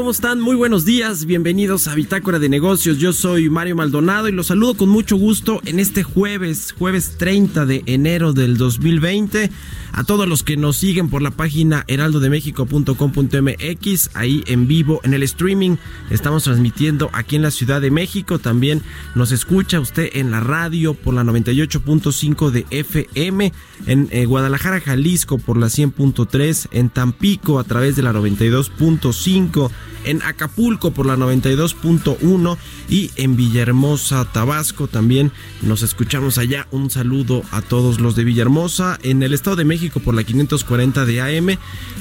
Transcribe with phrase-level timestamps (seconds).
[0.00, 0.40] ¿Cómo están?
[0.40, 2.96] Muy buenos días, bienvenidos a Bitácora de Negocios.
[2.96, 7.66] Yo soy Mario Maldonado y los saludo con mucho gusto en este jueves, jueves 30
[7.66, 9.50] de enero del 2020.
[9.92, 15.22] A todos los que nos siguen por la página heraldodemexico.com.mx, ahí en vivo, en el
[15.22, 15.76] streaming,
[16.08, 18.38] estamos transmitiendo aquí en la Ciudad de México.
[18.38, 18.80] También
[19.14, 23.52] nos escucha usted en la radio por la 98.5 de FM,
[23.86, 29.70] en eh, Guadalajara, Jalisco por la 100.3, en Tampico a través de la 92.5
[30.04, 32.56] en Acapulco por la 92.1
[32.88, 35.30] y en Villahermosa, Tabasco también
[35.62, 36.66] nos escuchamos allá.
[36.70, 41.04] Un saludo a todos los de Villahermosa, en el Estado de México por la 540
[41.04, 41.58] de AM.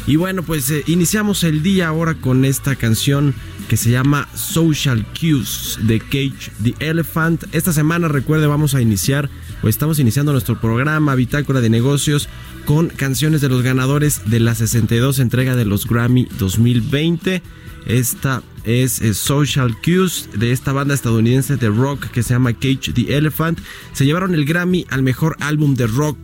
[0.07, 3.35] Y bueno, pues eh, iniciamos el día ahora con esta canción
[3.67, 7.43] que se llama Social Cues de Cage the Elephant.
[7.51, 9.29] Esta semana, recuerde, vamos a iniciar,
[9.61, 12.29] o estamos iniciando nuestro programa Bitácora de Negocios
[12.65, 17.41] con canciones de los ganadores de la 62 entrega de los Grammy 2020.
[17.85, 23.17] Esta es, Social Cues de esta banda estadounidense de rock que se llama Cage the
[23.17, 23.59] Elephant.
[23.93, 26.17] Se llevaron el Grammy al mejor álbum de rock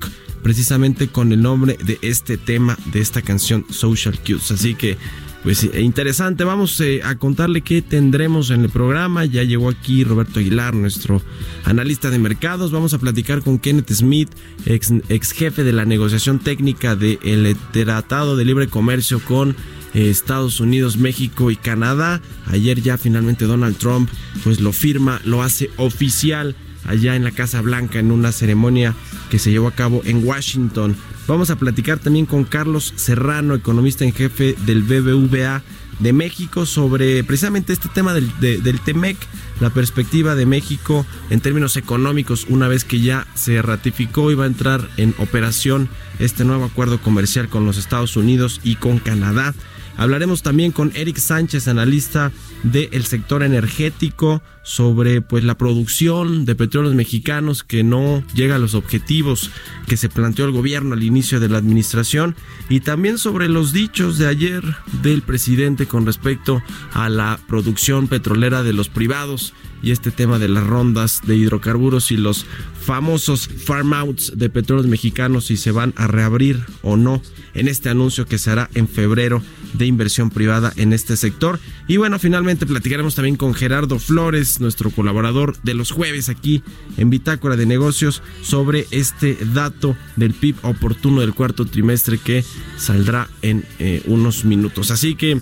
[0.43, 4.51] precisamente con el nombre de este tema, de esta canción Social Cues.
[4.51, 4.97] Así que
[5.45, 9.25] pues eh, interesante, vamos eh, a contarle qué tendremos en el programa.
[9.25, 11.21] Ya llegó aquí Roberto Aguilar, nuestro
[11.65, 12.71] analista de mercados.
[12.71, 14.31] Vamos a platicar con Kenneth Smith,
[14.65, 19.55] ex, ex jefe de la negociación técnica del Tratado de Libre Comercio con
[19.93, 22.21] Estados Unidos, México y Canadá.
[22.47, 24.09] Ayer ya finalmente Donald Trump
[24.43, 26.55] pues lo firma, lo hace oficial
[26.85, 28.95] allá en la Casa Blanca en una ceremonia
[29.29, 30.95] que se llevó a cabo en Washington.
[31.27, 35.63] Vamos a platicar también con Carlos Serrano, economista en jefe del BBVA
[35.99, 39.17] de México, sobre precisamente este tema del, del TEMEC,
[39.59, 44.43] la perspectiva de México en términos económicos una vez que ya se ratificó y va
[44.43, 49.55] a entrar en operación este nuevo acuerdo comercial con los Estados Unidos y con Canadá.
[49.97, 52.31] Hablaremos también con Eric Sánchez, analista
[52.63, 58.73] del sector energético, sobre pues la producción de petróleos mexicanos que no llega a los
[58.73, 59.51] objetivos
[59.87, 62.35] que se planteó el gobierno al inicio de la administración
[62.67, 64.63] y también sobre los dichos de ayer
[65.03, 66.63] del presidente con respecto
[66.93, 69.53] a la producción petrolera de los privados
[69.85, 72.47] y este tema de las rondas de hidrocarburos y los
[72.81, 77.21] famosos farm outs de petróleos mexicanos si se van a reabrir o no
[77.53, 81.59] en este anuncio que se hará en febrero de inversión privada en este sector.
[81.87, 86.63] Y bueno, finalmente platicaremos también con Gerardo Flores, nuestro colaborador de los jueves aquí
[86.97, 92.43] en Bitácora de Negocios, sobre este dato del PIB oportuno del cuarto trimestre que
[92.77, 94.89] saldrá en eh, unos minutos.
[94.89, 95.41] Así que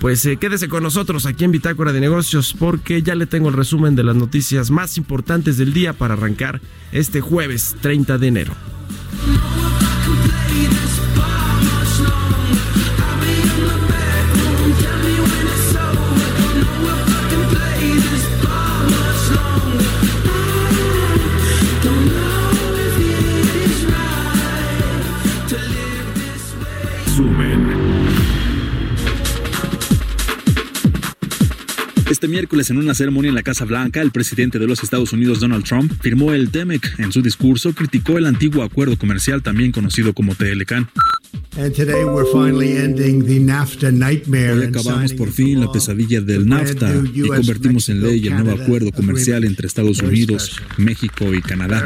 [0.00, 3.54] pues eh, quédese con nosotros aquí en Bitácora de Negocios porque ya le tengo el
[3.54, 6.60] resumen de las noticias más importantes del día para arrancar
[6.92, 8.52] este jueves 30 de enero.
[32.12, 35.40] Este miércoles, en una ceremonia en la Casa Blanca, el presidente de los Estados Unidos,
[35.40, 36.98] Donald Trump, firmó el TEMEC.
[36.98, 40.90] En su discurso, criticó el antiguo acuerdo comercial, también conocido como TLCAN.
[44.52, 48.92] Hoy acabamos por fin la pesadilla del NAFTA y convertimos en ley el nuevo acuerdo
[48.92, 51.82] comercial entre Estados Unidos, México y Canadá.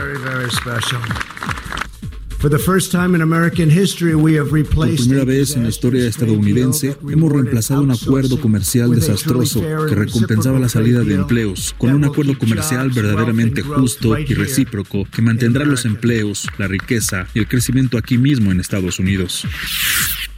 [4.96, 10.60] Por primera vez en la historia estadounidense, hemos reemplazado un acuerdo comercial desastroso que recompensaba
[10.60, 15.84] la salida de empleos con un acuerdo comercial verdaderamente justo y recíproco que mantendrá los
[15.86, 19.44] empleos, la riqueza y el crecimiento aquí mismo en Estados Unidos.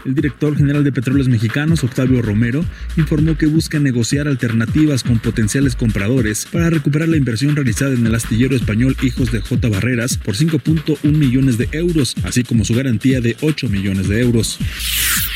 [0.05, 2.65] El director general de Petróleos Mexicanos, Octavio Romero,
[2.97, 8.15] informó que busca negociar alternativas con potenciales compradores para recuperar la inversión realizada en el
[8.15, 9.69] astillero español Hijos de J.
[9.69, 14.59] Barreras por 5.1 millones de euros, así como su garantía de 8 millones de euros.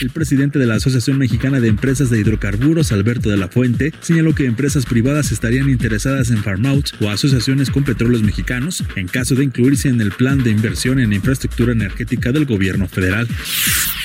[0.02, 4.34] El presidente de la Asociación Mexicana de Empresas de Hidrocarburos, Alberto de la Fuente, señaló
[4.34, 9.44] que empresas privadas estarían interesadas en farm-out o asociaciones con petróleos mexicanos en caso de
[9.44, 13.28] incluirse en el plan de inversión en infraestructura energética del gobierno federal.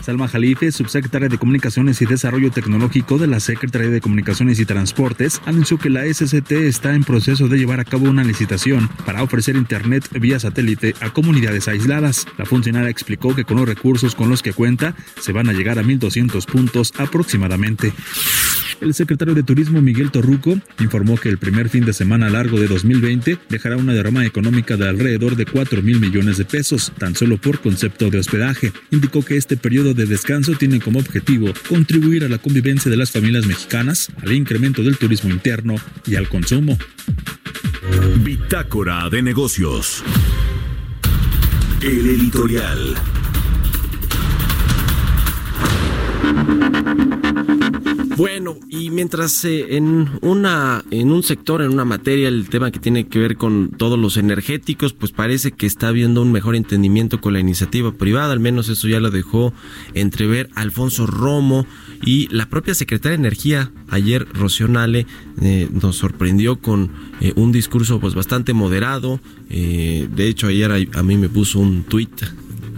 [0.04, 5.42] Salma Jalife, subsecretaria de Comunicaciones y Desarrollo Tecnológico de la Secretaría de Comunicaciones y Transportes,
[5.46, 9.56] anunció que la SCT está en proceso de llevar a cabo una licitación para ofrecer
[9.56, 12.28] Internet vía satélite a comunidades aisladas.
[12.38, 15.80] La funcionaria explicó que con los recursos con los que cuenta se van a llegar
[15.80, 17.94] a 1.200 puntos aproximadamente.
[18.80, 22.68] El secretario de Turismo Miguel Torruco informó que el primer fin de semana largo de
[22.68, 27.38] 2020 dejará una derrama económica de alrededor de 4 mil millones de pesos, tan solo
[27.38, 28.72] por concepto de hospedaje.
[28.92, 33.12] Indicó que este periodo de descanso tiene como objetivo contribuir a la convivencia de las
[33.12, 35.76] familias mexicanas, al incremento del turismo interno
[36.06, 36.78] y al consumo.
[38.24, 40.04] Bitácora de negocios.
[41.82, 42.96] El editorial.
[48.18, 52.80] Bueno, y mientras eh, en una en un sector, en una materia, el tema que
[52.80, 57.22] tiene que ver con todos los energéticos, pues parece que está habiendo un mejor entendimiento
[57.22, 59.54] con la iniciativa privada, al menos eso ya lo dejó
[59.94, 61.68] entrever Alfonso Romo
[62.04, 66.90] y la propia secretaria de Energía ayer Rocío eh, nos sorprendió con
[67.22, 71.84] eh, un discurso pues bastante moderado, de hecho ayer a, a mí me puso un
[71.84, 72.24] tuit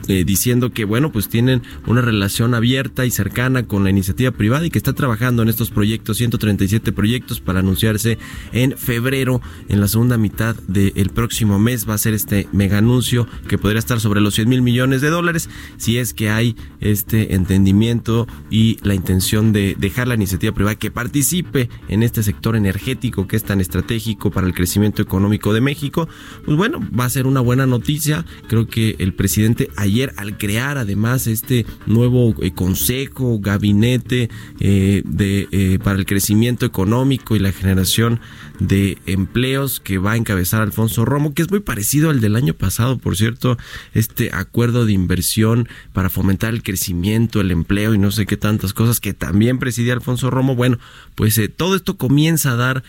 [0.10, 4.66] eh, diciendo que, bueno, pues tienen una relación abierta y cercana con la iniciativa privada
[4.66, 8.18] y que está trabajando en estos proyectos, 137 proyectos para anunciarse
[8.52, 11.88] en febrero, en la segunda mitad del próximo mes.
[11.88, 15.10] Va a ser este mega anuncio que podría estar sobre los 100 mil millones de
[15.10, 20.76] dólares si es que hay este entendimiento y la intención de dejar la iniciativa privada
[20.76, 25.62] que participe en este sector energético que es tan estratégico para el crecimiento económico de
[25.62, 26.08] México.
[26.46, 28.26] Pues bueno, va a ser una buena noticia.
[28.48, 34.30] Creo que el presidente ayer al crear además este nuevo eh, consejo, gabinete
[34.60, 38.20] eh, de, eh, para el crecimiento económico y la generación
[38.60, 42.54] de empleos que va a encabezar Alfonso Romo, que es muy parecido al del año
[42.54, 43.58] pasado, por cierto,
[43.94, 48.74] este acuerdo de inversión para fomentar el crecimiento, el empleo y no sé qué tantas
[48.74, 50.56] cosas que también presidía Alfonso Romo.
[50.56, 50.78] Bueno,
[51.20, 52.84] pues todo esto comienza a dar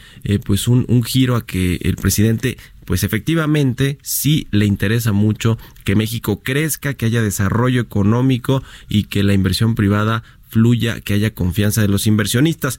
[0.45, 5.97] pues un, un giro a que el presidente pues efectivamente sí le interesa mucho que
[5.97, 11.83] México crezca, que haya desarrollo económico y que la inversión privada fluya, que haya confianza
[11.83, 12.79] de los inversionistas.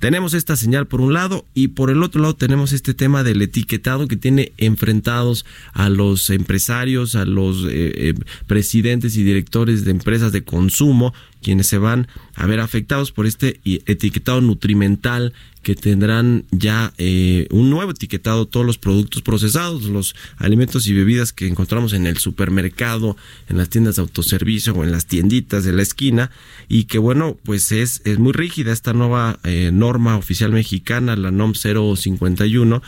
[0.00, 3.40] Tenemos esta señal por un lado y por el otro lado tenemos este tema del
[3.40, 8.14] etiquetado que tiene enfrentados a los empresarios, a los eh, eh,
[8.48, 13.60] presidentes y directores de empresas de consumo, quienes se van a ver afectados por este
[13.64, 20.86] etiquetado nutrimental que tendrán ya eh, un nuevo etiquetado todos los productos procesados, los alimentos
[20.86, 23.16] y bebidas que encontramos en el supermercado,
[23.48, 26.30] en las tiendas de autoservicio o en las tienditas de la esquina.
[26.68, 31.30] Y que bueno, pues es, es muy rígida esta nueva eh, norma oficial mexicana, la
[31.30, 32.82] NOM 051,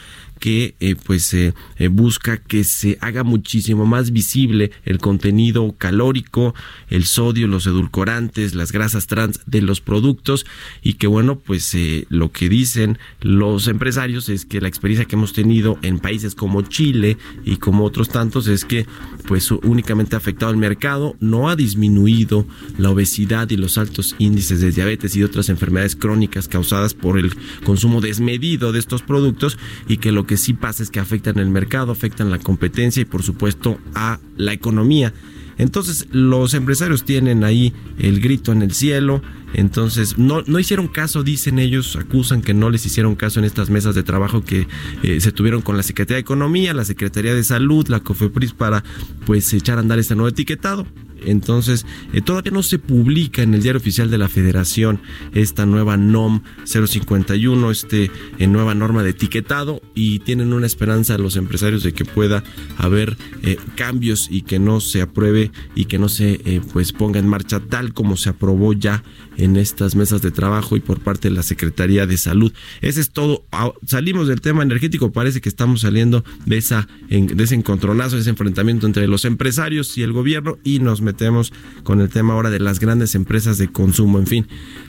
[0.45, 1.55] que eh, pues eh,
[1.91, 6.55] busca que se haga muchísimo más visible el contenido calórico,
[6.91, 10.45] el sodio, los edulcorantes, las grasas trans de los productos
[10.83, 15.17] y que bueno pues eh, lo que dicen los empresarios es que la experiencia que
[15.17, 18.85] hemos tenido en países como Chile y como otros tantos es que
[19.27, 22.47] pues únicamente ha afectado al mercado, no ha disminuido
[22.77, 27.35] la obesidad y los altos índices de diabetes y otras enfermedades crónicas causadas por el
[27.65, 29.57] consumo desmedido de estos productos
[29.89, 33.05] y que lo que sí pasa es que afectan el mercado, afectan la competencia y
[33.05, 35.12] por supuesto a la economía.
[35.59, 39.23] Entonces los empresarios tienen ahí el grito en el cielo,
[39.54, 43.70] entonces no, no hicieron caso, dicen ellos, acusan que no les hicieron caso en estas
[43.70, 44.66] mesas de trabajo que
[45.02, 48.84] eh, se tuvieron con la Secretaría de Economía, la Secretaría de Salud, la COFEPRIS para
[49.25, 50.87] pues echar a andar este nuevo etiquetado.
[51.26, 55.00] Entonces, eh, todavía no se publica en el diario oficial de la Federación
[55.32, 61.37] esta nueva NOM 051, este eh, nueva norma de etiquetado y tienen una esperanza los
[61.37, 62.42] empresarios de que pueda
[62.76, 67.28] haber eh, cambios y que no se apruebe y que no se pues ponga en
[67.28, 69.02] marcha tal como se aprobó ya
[69.45, 72.53] en estas mesas de trabajo y por parte de la Secretaría de Salud.
[72.81, 73.45] Ese es todo.
[73.53, 78.31] Ah, salimos del tema energético, parece que estamos saliendo de, esa, ese encontronazo, de ese
[78.31, 82.61] enfrentamiento entre los empresarios y el gobierno y nos metemos con el tema ahora de
[82.61, 84.19] las grandes empresas de consumo.
[84.19, 84.47] En fin,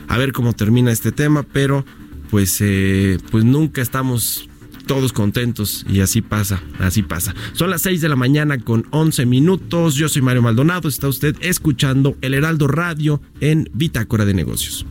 [0.07, 1.85] a ver cómo termina este tema, pero
[2.29, 4.49] pues, eh, pues nunca estamos
[4.85, 7.33] todos contentos y así pasa, así pasa.
[7.53, 9.95] Son las 6 de la mañana con 11 minutos.
[9.95, 10.87] Yo soy Mario Maldonado.
[10.87, 14.85] Está usted escuchando El Heraldo Radio en Bitácora de Negocios.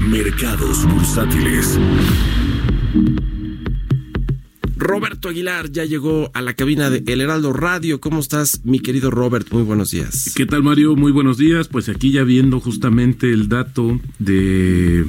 [0.00, 1.78] Mercados bursátiles.
[4.76, 8.00] Roberto Aguilar ya llegó a la cabina de El Heraldo Radio.
[8.00, 9.48] ¿Cómo estás, mi querido Robert?
[9.50, 10.32] Muy buenos días.
[10.36, 10.94] ¿Qué tal, Mario?
[10.94, 11.66] Muy buenos días.
[11.66, 15.00] Pues aquí ya viendo justamente el dato de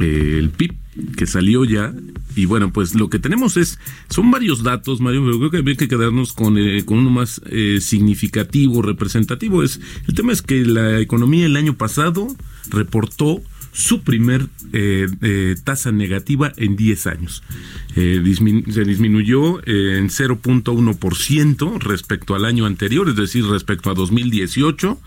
[0.00, 0.74] eh, el PIB
[1.16, 1.94] que salió ya
[2.36, 5.76] y bueno, pues lo que tenemos es, son varios datos, Mario, pero creo que habría
[5.76, 9.62] que quedarnos con, eh, con uno más eh, significativo, representativo.
[9.62, 12.28] Es, el tema es que la economía el año pasado
[12.70, 13.42] reportó
[13.74, 17.42] su primer eh, eh, tasa negativa en 10 años.
[17.96, 18.22] Eh,
[18.70, 25.00] se disminuyó en 0.1% respecto al año anterior, es decir, respecto a 2018.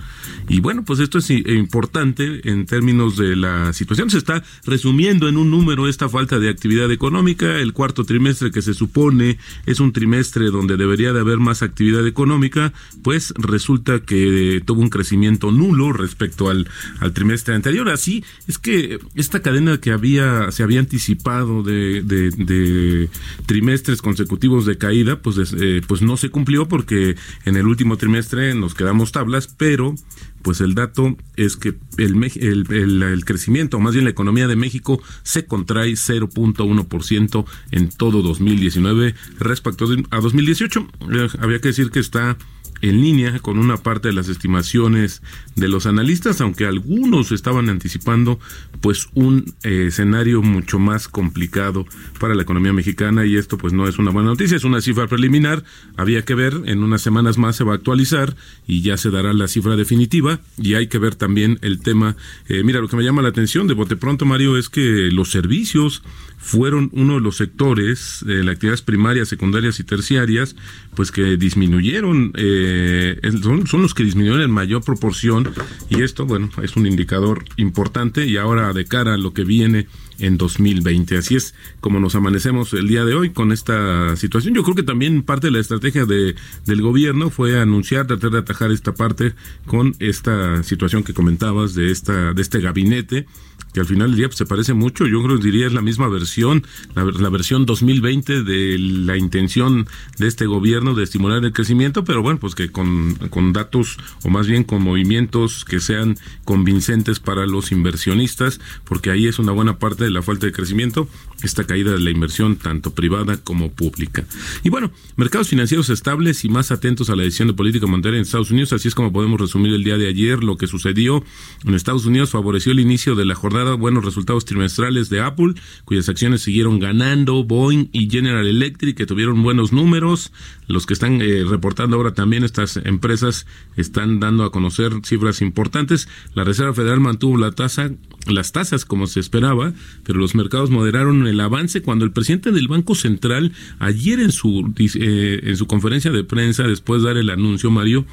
[0.49, 4.09] Y bueno, pues esto es importante en términos de la situación.
[4.09, 7.59] Se está resumiendo en un número esta falta de actividad económica.
[7.59, 12.05] El cuarto trimestre que se supone es un trimestre donde debería de haber más actividad
[12.05, 16.67] económica, pues resulta que tuvo un crecimiento nulo respecto al,
[16.99, 17.87] al trimestre anterior.
[17.89, 23.09] Así es que esta cadena que había se había anticipado de,
[23.45, 28.53] trimestres consecutivos de caída, pues, eh, pues no se cumplió porque en el último trimestre
[28.55, 29.95] nos quedamos tablas, pero
[30.41, 35.45] pues el dato es que el, crecimiento, o más bien la economía de México, se
[35.45, 40.87] contrae 0.1% en todo 2019 respecto a 2018.
[41.11, 42.37] Eh, había que decir que está
[42.81, 45.21] en línea con una parte de las estimaciones
[45.55, 48.39] de los analistas, aunque algunos estaban anticipando
[48.81, 51.85] pues un eh, escenario mucho más complicado
[52.19, 55.07] para la economía mexicana y esto pues no es una buena noticia, es una cifra
[55.07, 55.63] preliminar,
[55.95, 58.35] había que ver, en unas semanas más se va a actualizar
[58.67, 62.15] y ya se dará la cifra definitiva y hay que ver también el tema,
[62.47, 65.31] eh, mira lo que me llama la atención de bote pronto Mario es que los
[65.31, 66.03] servicios
[66.37, 70.55] fueron uno de los sectores, de las actividades primarias, secundarias y terciarias,
[70.95, 75.51] pues que disminuyeron, eh, son, son, los que disminuyeron en mayor proporción
[75.89, 79.87] y esto, bueno, es un indicador importante y ahora de cara a lo que viene
[80.19, 81.17] en 2020.
[81.17, 84.53] Así es como nos amanecemos el día de hoy con esta situación.
[84.53, 88.39] Yo creo que también parte de la estrategia de, del gobierno fue anunciar, tratar de
[88.39, 89.33] atajar esta parte
[89.65, 93.25] con esta situación que comentabas de esta de este gabinete
[93.73, 95.05] que al final del día pues, se parece mucho.
[95.05, 99.87] Yo creo que diría es la misma versión, la, la, versión 2020 de la intención
[100.17, 104.29] de este gobierno de estimular el crecimiento, pero bueno, pues que con, con datos o
[104.29, 109.77] más bien con movimientos que sean convincentes para los inversionistas, porque ahí es una buena
[109.77, 111.07] parte la falta de crecimiento,
[111.43, 114.25] esta caída de la inversión tanto privada como pública.
[114.63, 118.23] Y bueno, mercados financieros estables y más atentos a la decisión de política monetaria en
[118.23, 121.23] Estados Unidos, así es como podemos resumir el día de ayer lo que sucedió
[121.65, 125.53] en Estados Unidos, favoreció el inicio de la jornada buenos resultados trimestrales de Apple,
[125.85, 130.31] cuyas acciones siguieron ganando, Boeing y General Electric, que tuvieron buenos números,
[130.67, 133.45] los que están eh, reportando ahora también estas empresas
[133.75, 136.07] están dando a conocer cifras importantes.
[136.33, 137.91] La Reserva Federal mantuvo la tasa
[138.33, 139.73] las tasas como se esperaba,
[140.07, 144.73] pero los mercados moderaron el avance cuando el presidente del Banco Central ayer en su
[144.77, 148.05] eh, en su conferencia de prensa después de dar el anuncio Mario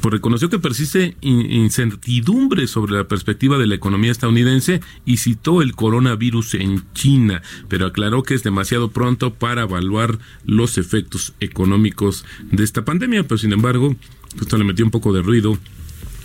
[0.00, 5.74] pues reconoció que persiste incertidumbre sobre la perspectiva de la economía estadounidense y citó el
[5.74, 12.64] coronavirus en China, pero aclaró que es demasiado pronto para evaluar los efectos económicos de
[12.64, 13.96] esta pandemia, pero sin embargo,
[14.40, 15.58] esto le metió un poco de ruido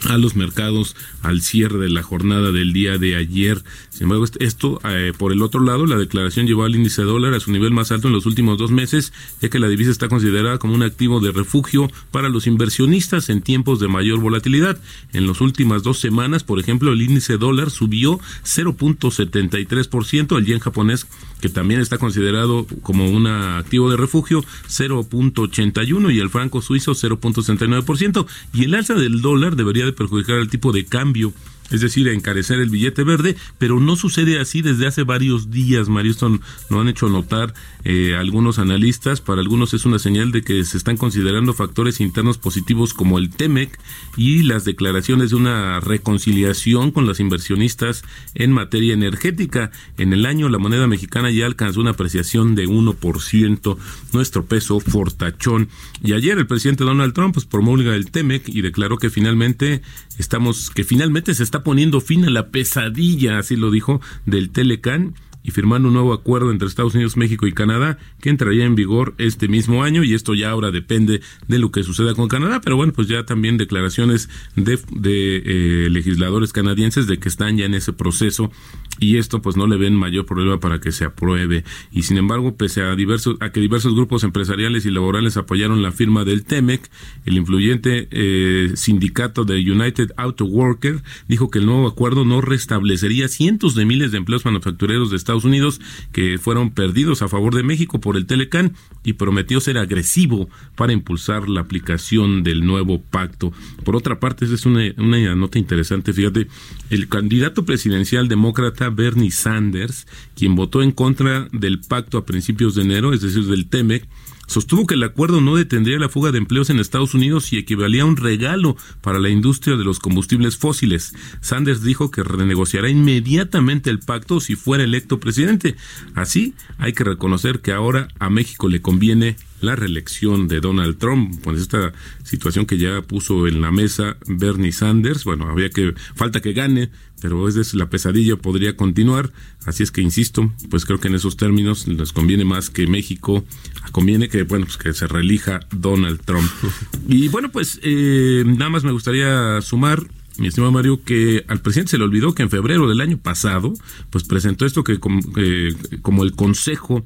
[0.07, 3.63] a los mercados al cierre de la jornada del día de ayer.
[3.89, 7.39] Sin embargo, esto, eh, por el otro lado, la declaración llevó al índice dólar a
[7.39, 10.57] su nivel más alto en los últimos dos meses, ya que la divisa está considerada
[10.57, 14.79] como un activo de refugio para los inversionistas en tiempos de mayor volatilidad.
[15.13, 21.07] En las últimas dos semanas, por ejemplo, el índice dólar subió 0.73%, el yen japonés,
[21.41, 28.25] que también está considerado como un activo de refugio, 0.81% y el franco suizo 0.69%.
[28.53, 31.33] Y el alza del dólar debería perjudicar el tipo de cambio
[31.71, 36.11] es decir, encarecer el billete verde, pero no sucede así desde hace varios días, Mario.
[36.11, 39.21] Esto lo han hecho notar eh, algunos analistas.
[39.21, 43.29] Para algunos es una señal de que se están considerando factores internos positivos como el
[43.29, 43.79] TEMEC
[44.17, 48.03] y las declaraciones de una reconciliación con los inversionistas
[48.35, 49.71] en materia energética.
[49.97, 53.77] En el año la moneda mexicana ya alcanzó una apreciación de 1%,
[54.13, 55.69] nuestro peso fortachón.
[56.03, 59.81] Y ayer el presidente Donald Trump pues, promulga el TEMEC y declaró que finalmente
[60.17, 65.15] estamos, que finalmente se está poniendo fin a la pesadilla, así lo dijo, del Telecan
[65.49, 69.15] y firmando un nuevo acuerdo entre Estados Unidos, México y Canadá que entraría en vigor
[69.17, 72.75] este mismo año y esto ya ahora depende de lo que suceda con Canadá, pero
[72.75, 77.73] bueno, pues ya también declaraciones de, de eh, legisladores canadienses de que están ya en
[77.73, 78.51] ese proceso
[78.99, 81.63] y esto pues no le ven mayor problema para que se apruebe.
[81.91, 85.91] Y sin embargo pese a diversos a que diversos grupos empresariales y laborales apoyaron la
[85.91, 86.89] firma del TEMEC
[87.25, 93.27] el influyente eh, sindicato de United Auto Worker dijo que el nuevo acuerdo no restablecería
[93.27, 95.81] cientos de miles de empleos manufactureros de Estados Unidos
[96.11, 100.93] que fueron perdidos a favor de México por el Telecan y prometió ser agresivo para
[100.93, 103.51] impulsar la aplicación del nuevo pacto.
[103.83, 106.47] Por otra parte esa es una, una nota interesante fíjate
[106.89, 112.83] el candidato presidencial demócrata Bernie Sanders, quien votó en contra del pacto a principios de
[112.83, 114.07] enero, es decir, del TEMEC,
[114.49, 118.01] sostuvo que el acuerdo no detendría la fuga de empleos en Estados Unidos y equivalía
[118.01, 121.13] a un regalo para la industria de los combustibles fósiles.
[121.39, 125.75] Sanders dijo que renegociará inmediatamente el pacto si fuera electo presidente.
[126.15, 131.39] Así, hay que reconocer que ahora a México le conviene la reelección de Donald Trump,
[131.43, 136.41] pues esta situación que ya puso en la mesa Bernie Sanders, bueno, había que falta
[136.41, 136.89] que gane,
[137.21, 139.31] pero es la pesadilla podría continuar,
[139.65, 143.43] así es que insisto, pues creo que en esos términos les conviene más que México,
[143.91, 146.49] conviene que bueno, pues que se reelija Donald Trump.
[147.07, 150.05] Y bueno, pues eh, nada más me gustaría sumar
[150.39, 153.73] mi estimado Mario, que al presidente se le olvidó que en febrero del año pasado,
[154.09, 157.05] pues presentó esto que como, eh, como el Consejo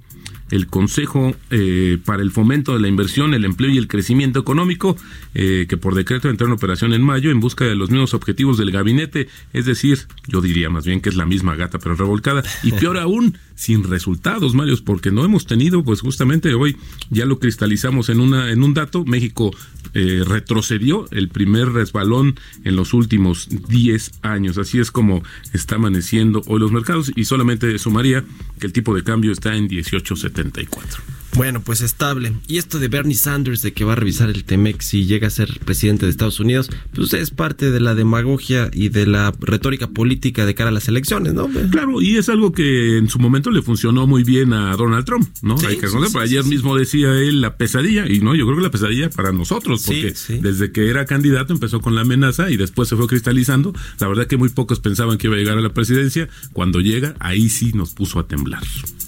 [0.54, 4.96] el Consejo eh, para el Fomento de la Inversión, el Empleo y el Crecimiento Económico,
[5.34, 8.60] eh, que por decreto entró en operación en mayo en busca de los mismos objetivos
[8.60, 12.44] del gabinete, es decir, yo diría más bien que es la misma gata pero revolcada,
[12.62, 16.78] y peor aún, sin resultados, Mario, porque no hemos tenido, pues justamente hoy
[17.10, 19.52] ya lo cristalizamos en, una, en un dato, México
[19.94, 26.42] eh, retrocedió el primer resbalón en los últimos 10 años, así es como está amaneciendo
[26.48, 28.24] hoy los mercados, y solamente sumaría
[28.60, 31.23] que el tipo de cambio está en 18.70.
[31.36, 32.34] Bueno, pues estable.
[32.48, 35.32] Y esto de Bernie Sanders, de que va a revisar el Temex y llega a
[35.32, 39.88] ser presidente de Estados Unidos, pues es parte de la demagogia y de la retórica
[39.88, 41.50] política de cara a las elecciones, ¿no?
[41.72, 45.28] Claro, y es algo que en su momento le funcionó muy bien a Donald Trump,
[45.42, 45.56] ¿no?
[45.68, 45.88] Hay que
[46.20, 49.84] ayer mismo decía él la pesadilla, y no, yo creo que la pesadilla para nosotros,
[49.86, 53.74] porque desde que era candidato empezó con la amenaza y después se fue cristalizando.
[54.00, 56.30] La verdad que muy pocos pensaban que iba a llegar a la presidencia.
[56.54, 58.64] Cuando llega, ahí sí nos puso a temblar.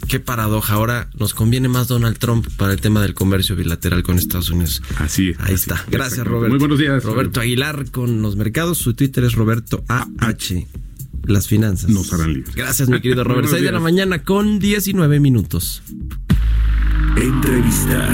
[0.08, 0.74] Qué paradoja.
[0.74, 4.82] Ahora nos conviene más Donald Trump para el tema del comercio bilateral con Estados Unidos.
[4.98, 5.84] Así Ahí está.
[5.90, 6.50] Gracias, Roberto.
[6.50, 7.04] Muy buenos días.
[7.04, 8.78] Roberto Aguilar con los mercados.
[8.78, 10.66] Su Twitter es Roberto AH.
[11.26, 11.90] Las finanzas.
[11.90, 12.56] Nos harán libres.
[12.56, 13.50] Gracias, mi querido Roberto.
[13.52, 15.82] 6 de la mañana con 19 minutos.
[17.18, 18.10] Entrevista.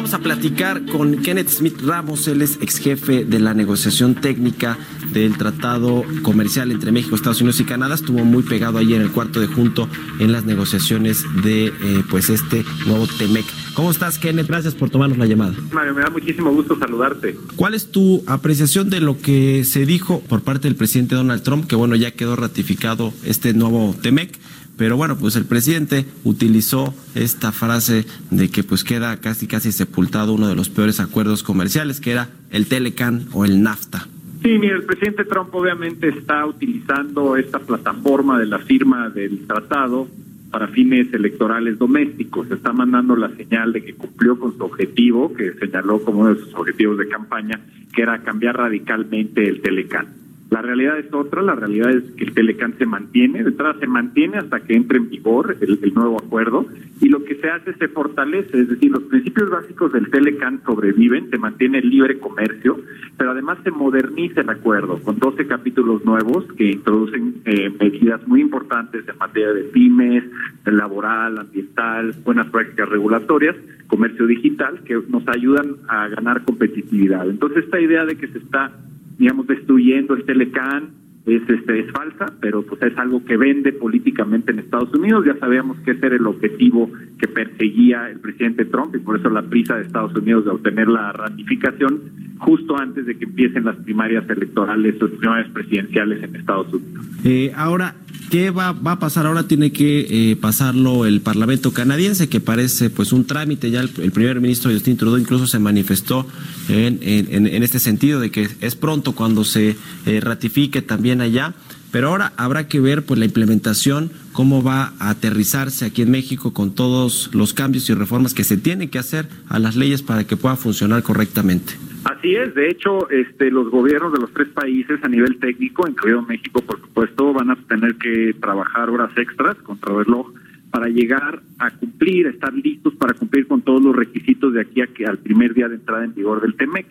[0.00, 4.78] Vamos a platicar con Kenneth Smith Ramos, él es ex jefe de la negociación técnica
[5.12, 7.96] del Tratado Comercial entre México, Estados Unidos y Canadá.
[7.96, 11.72] Estuvo muy pegado ahí en el cuarto de junto en las negociaciones de eh,
[12.08, 13.44] pues este nuevo TEMEC.
[13.74, 14.46] ¿Cómo estás, Kenneth?
[14.46, 15.52] Gracias por tomarnos la llamada.
[15.70, 17.36] Mario, me da muchísimo gusto saludarte.
[17.56, 21.66] ¿Cuál es tu apreciación de lo que se dijo por parte del presidente Donald Trump,
[21.66, 24.38] que bueno, ya quedó ratificado este nuevo TEMEC?
[24.80, 30.32] Pero bueno, pues el presidente utilizó esta frase de que pues queda casi casi sepultado
[30.32, 34.08] uno de los peores acuerdos comerciales, que era el Telecan o el NAFTA.
[34.42, 40.08] Sí, mira, el presidente Trump obviamente está utilizando esta plataforma de la firma del tratado
[40.50, 42.50] para fines electorales domésticos.
[42.50, 46.40] Está mandando la señal de que cumplió con su objetivo, que señaló como uno de
[46.40, 47.60] sus objetivos de campaña,
[47.94, 50.19] que era cambiar radicalmente el Telecan.
[50.50, 53.86] La realidad es otra, la realidad es que el Telecan se mantiene, de entrada se
[53.86, 56.66] mantiene hasta que entre en vigor el, nuevo acuerdo
[57.00, 61.30] y lo que se hace se fortalece, es decir, los principios básicos del Telecan sobreviven,
[61.30, 62.80] se mantiene el libre comercio,
[63.16, 68.40] pero además se moderniza el acuerdo con 12 capítulos nuevos que introducen eh, medidas muy
[68.40, 70.24] importantes en materia de pymes,
[70.64, 73.54] laboral, ambiental, buenas prácticas regulatorias,
[73.86, 77.28] comercio digital, que nos ayudan a ganar competitividad.
[77.30, 78.72] Entonces esta idea de que se está
[79.20, 80.88] digamos, destruyendo el Telecan,
[81.26, 85.26] es, este, es falsa, pero pues es algo que vende políticamente en Estados Unidos.
[85.26, 89.28] Ya sabíamos que ese era el objetivo que perseguía el presidente Trump y por eso
[89.28, 92.30] la prisa de Estados Unidos de obtener la ratificación.
[92.38, 97.06] justo antes de que empiecen las primarias electorales o primarias presidenciales en Estados Unidos.
[97.22, 97.94] Eh, ahora,
[98.30, 99.26] ¿qué va, va, a pasar?
[99.26, 103.70] Ahora tiene que eh, pasarlo el Parlamento canadiense, que parece pues un trámite.
[103.70, 106.26] Ya el, primer ministro Justin Trudeau incluso se manifestó
[106.68, 111.54] en, en, en, este sentido de que es pronto cuando se eh, ratifique también allá.
[111.92, 116.52] Pero ahora habrá que ver pues la implementación, cómo va a aterrizarse aquí en México
[116.52, 120.24] con todos los cambios y reformas que se tienen que hacer a las leyes para
[120.24, 121.74] que pueda funcionar correctamente.
[122.04, 126.22] Así es, de hecho, este, los gobiernos de los tres países a nivel técnico, incluido
[126.22, 130.32] México, por supuesto, van a tener que trabajar horas extras contra reloj
[130.70, 134.86] para llegar a cumplir, estar listos para cumplir con todos los requisitos de aquí a
[134.86, 136.86] que al primer día de entrada en vigor del TEMEC.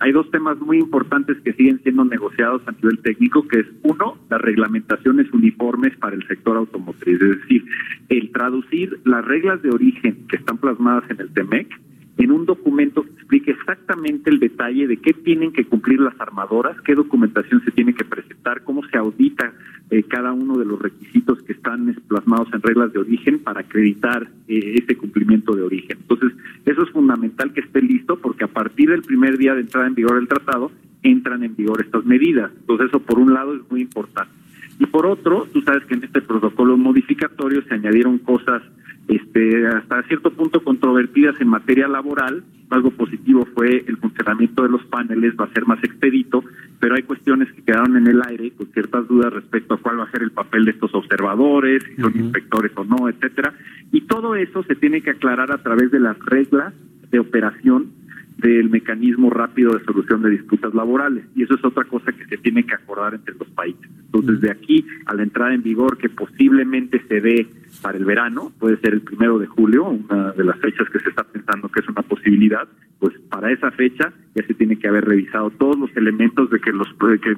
[0.00, 4.18] Hay dos temas muy importantes que siguen siendo negociados a nivel técnico, que es uno,
[4.28, 7.64] las reglamentaciones uniformes para el sector automotriz, es decir,
[8.08, 11.68] el traducir las reglas de origen que están plasmadas en el TEMEC
[12.16, 16.80] en un documento que explique exactamente el detalle de qué tienen que cumplir las armadoras,
[16.82, 19.52] qué documentación se tiene que presentar, cómo se audita
[19.90, 24.28] eh, cada uno de los requisitos que están plasmados en reglas de origen para acreditar
[24.48, 25.98] eh, ese cumplimiento de origen.
[26.00, 26.32] Entonces,
[26.64, 29.94] eso es fundamental que esté listo porque a partir del primer día de entrada en
[29.94, 30.70] vigor del tratado,
[31.02, 32.50] entran en vigor estas medidas.
[32.60, 34.32] Entonces, eso por un lado es muy importante.
[34.78, 38.62] Y por otro, tú sabes que en este protocolo modificatorio se añadieron cosas
[39.08, 42.44] este, hasta cierto punto controvertidas en materia laboral.
[42.70, 46.42] Algo positivo fue el funcionamiento de los paneles, va a ser más expedito,
[46.80, 50.04] pero hay cuestiones que quedaron en el aire con ciertas dudas respecto a cuál va
[50.04, 53.54] a ser el papel de estos observadores, si son inspectores o no, etcétera.
[53.92, 56.72] Y todo eso se tiene que aclarar a través de las reglas
[57.10, 57.92] de operación
[58.48, 61.24] del mecanismo rápido de solución de disputas laborales.
[61.34, 63.88] Y eso es otra cosa que se tiene que acordar entre los países.
[64.04, 67.46] Entonces, de aquí a la entrada en vigor que posiblemente se dé
[67.80, 71.08] para el verano, puede ser el primero de julio, una de las fechas que se
[71.08, 75.04] está pensando que es una posibilidad, pues para esa fecha ya se tiene que haber
[75.04, 76.88] revisado todos los elementos de que los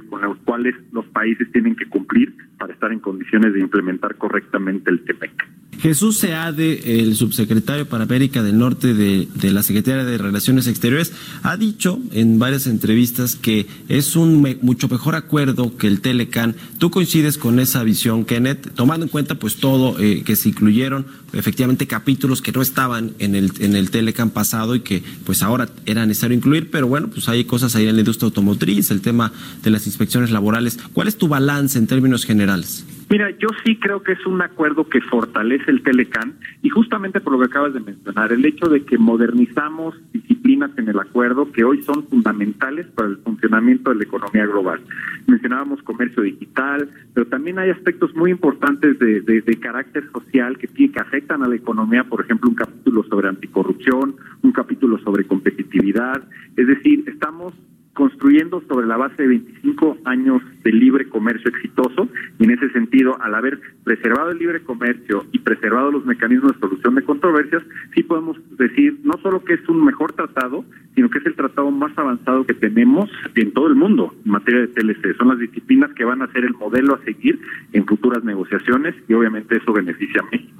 [0.09, 4.91] con los cuales los países tienen que cumplir para estar en condiciones de implementar correctamente
[4.91, 5.47] el TEMEC.
[5.79, 11.13] Jesús Seade, el subsecretario para América del Norte de, de, la Secretaría de Relaciones Exteriores,
[11.43, 16.55] ha dicho en varias entrevistas que es un mucho mejor acuerdo que el Telecan.
[16.79, 18.73] ¿Tú coincides con esa visión, Kenneth?
[18.75, 23.35] Tomando en cuenta pues todo eh, que se incluyeron efectivamente capítulos que no estaban en
[23.35, 27.29] el en el Telecan pasado y que pues ahora era necesario incluir, pero bueno, pues
[27.29, 30.79] hay cosas ahí en la industria automotriz, el tema de las inspecciones laborales.
[30.93, 32.85] ¿Cuál es tu balance en términos generales?
[33.09, 37.33] Mira, yo sí creo que es un acuerdo que fortalece el Telecan y justamente por
[37.33, 41.63] lo que acabas de mencionar, el hecho de que modernizamos disciplinas en el acuerdo que
[41.63, 44.81] hoy son fundamentales para el funcionamiento de la economía global.
[45.29, 50.67] Mencionábamos comercio digital, pero también hay aspectos muy importantes de, de, de carácter social que,
[50.67, 56.25] que afectan a la economía, por ejemplo, un capítulo sobre anticorrupción, un capítulo sobre competitividad,
[56.57, 57.55] es decir, estamos
[57.97, 63.17] construyendo sobre la base de 25 años de libre comercio exitoso y en ese sentido,
[63.23, 67.63] al haber preservado el libre comercio y preservado los mecanismos de solución de controversias,
[67.95, 71.71] sí podemos decir no solo que es un mejor tratado, sino que es el tratado
[71.71, 75.17] más avanzado que tenemos en todo el mundo en materia de TLC.
[75.17, 77.41] Son las disciplinas que van a ser el modelo a seguir
[77.73, 80.56] en futuras negociaciones y obviamente eso beneficia a México.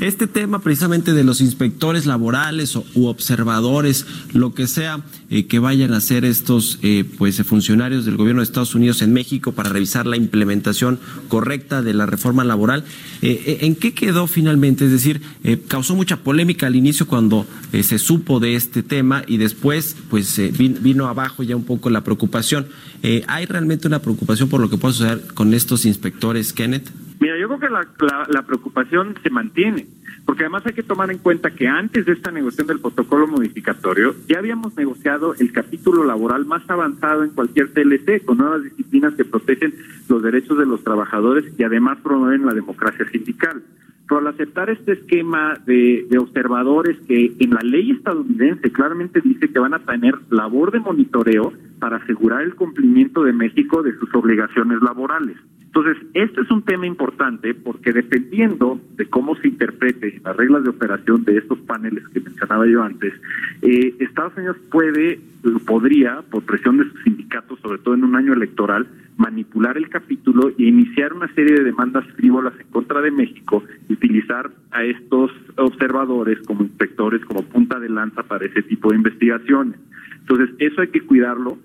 [0.00, 5.00] Este tema precisamente de los inspectores laborales o, u observadores, lo que sea
[5.30, 9.12] eh, que vayan a hacer estos eh, pues funcionarios del gobierno de Estados Unidos en
[9.12, 10.98] México para revisar la implementación
[11.28, 12.84] correcta de la reforma laboral,
[13.22, 14.84] eh, ¿en qué quedó finalmente?
[14.86, 15.22] Es decir,
[15.68, 21.06] causó mucha polémica al inicio cuando se supo de este tema y después pues vino
[21.06, 22.66] abajo ya un poco la preocupación.
[23.26, 26.90] ¿Hay realmente una preocupación por lo que puede suceder con estos inspectores, Kenneth?
[27.20, 27.86] Mira, yo creo que la,
[28.30, 29.86] la, preocupación se mantiene,
[30.24, 34.14] porque además hay que tomar en cuenta que antes de esta negociación del protocolo modificatorio
[34.26, 39.26] ya habíamos negociado el capítulo laboral más avanzado en cualquier TLC, con nuevas disciplinas que
[39.26, 39.74] protegen
[40.08, 43.62] los derechos de los trabajadores y además promueven la democracia sindical.
[44.08, 49.58] Pero al aceptar este esquema de observadores que en la ley estadounidense claramente dice que
[49.58, 54.80] van a tener labor de monitoreo para asegurar el cumplimiento de México de sus obligaciones
[54.80, 55.36] laborales.
[55.72, 60.70] Entonces, este es un tema importante porque dependiendo de cómo se interprete las reglas de
[60.70, 63.14] operación de estos paneles que mencionaba yo antes,
[63.62, 65.20] eh, Estados Unidos puede,
[65.66, 70.48] podría, por presión de sus sindicatos, sobre todo en un año electoral, manipular el capítulo
[70.48, 75.30] e iniciar una serie de demandas frívolas en contra de México y utilizar a estos
[75.56, 79.78] observadores como inspectores, como punta de lanza para ese tipo de investigaciones.
[80.18, 81.58] Entonces, eso hay que cuidarlo.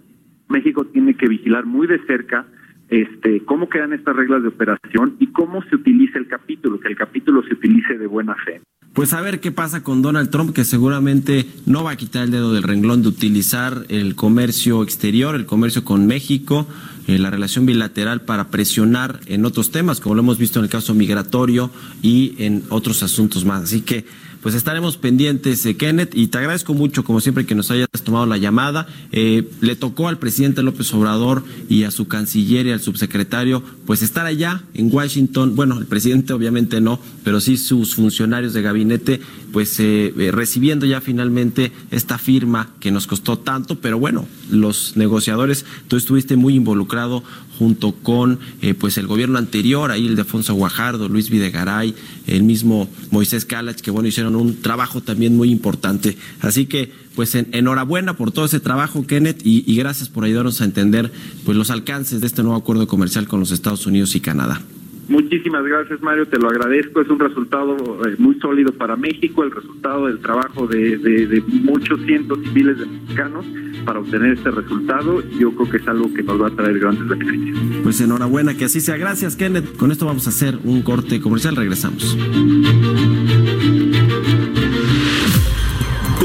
[0.48, 2.46] México tiene que vigilar muy de cerca
[2.90, 6.96] este, cómo quedan estas reglas de operación y cómo se utiliza el capítulo, que el
[6.96, 8.62] capítulo se utilice de buena fe.
[8.94, 12.32] Pues a ver qué pasa con Donald Trump, que seguramente no va a quitar el
[12.32, 16.66] dedo del renglón de utilizar el comercio exterior, el comercio con México,
[17.08, 20.72] eh, la relación bilateral para presionar en otros temas, como lo hemos visto en el
[20.72, 21.72] caso migratorio
[22.02, 23.64] y en otros asuntos más.
[23.64, 24.06] Así que
[24.46, 28.26] pues estaremos pendientes, eh, Kenneth, y te agradezco mucho, como siempre, que nos hayas tomado
[28.26, 28.88] la llamada.
[29.12, 34.02] Eh, le tocó al presidente López Obrador y a su canciller y al subsecretario, pues
[34.02, 35.56] estar allá en Washington.
[35.56, 39.20] Bueno, el presidente obviamente no, pero sí sus funcionarios de gabinete,
[39.52, 45.66] pues eh, recibiendo ya finalmente esta firma que nos costó tanto, pero bueno, los negociadores,
[45.88, 47.24] tú estuviste muy involucrado
[47.58, 51.96] junto con eh, pues el gobierno anterior, ahí el de Afonso Guajardo, Luis Videgaray,
[52.28, 56.18] el mismo Moisés Calach, que bueno, hicieron un trabajo también muy importante.
[56.42, 60.66] Así que pues enhorabuena por todo ese trabajo, Kenneth, y, y gracias por ayudarnos a
[60.66, 61.12] entender
[61.46, 64.62] pues los alcances de este nuevo acuerdo comercial con los Estados Unidos y Canadá.
[65.08, 67.02] Muchísimas gracias, Mario, te lo agradezco.
[67.02, 71.42] Es un resultado eh, muy sólido para México, el resultado del trabajo de, de, de,
[71.42, 73.46] muchos cientos y miles de mexicanos
[73.86, 75.22] para obtener este resultado.
[75.40, 77.60] Yo creo que es algo que nos va a traer grandes beneficios.
[77.84, 78.98] Pues enhorabuena, que así sea.
[78.98, 79.78] Gracias, Kenneth.
[79.78, 81.56] Con esto vamos a hacer un corte comercial.
[81.56, 82.18] Regresamos.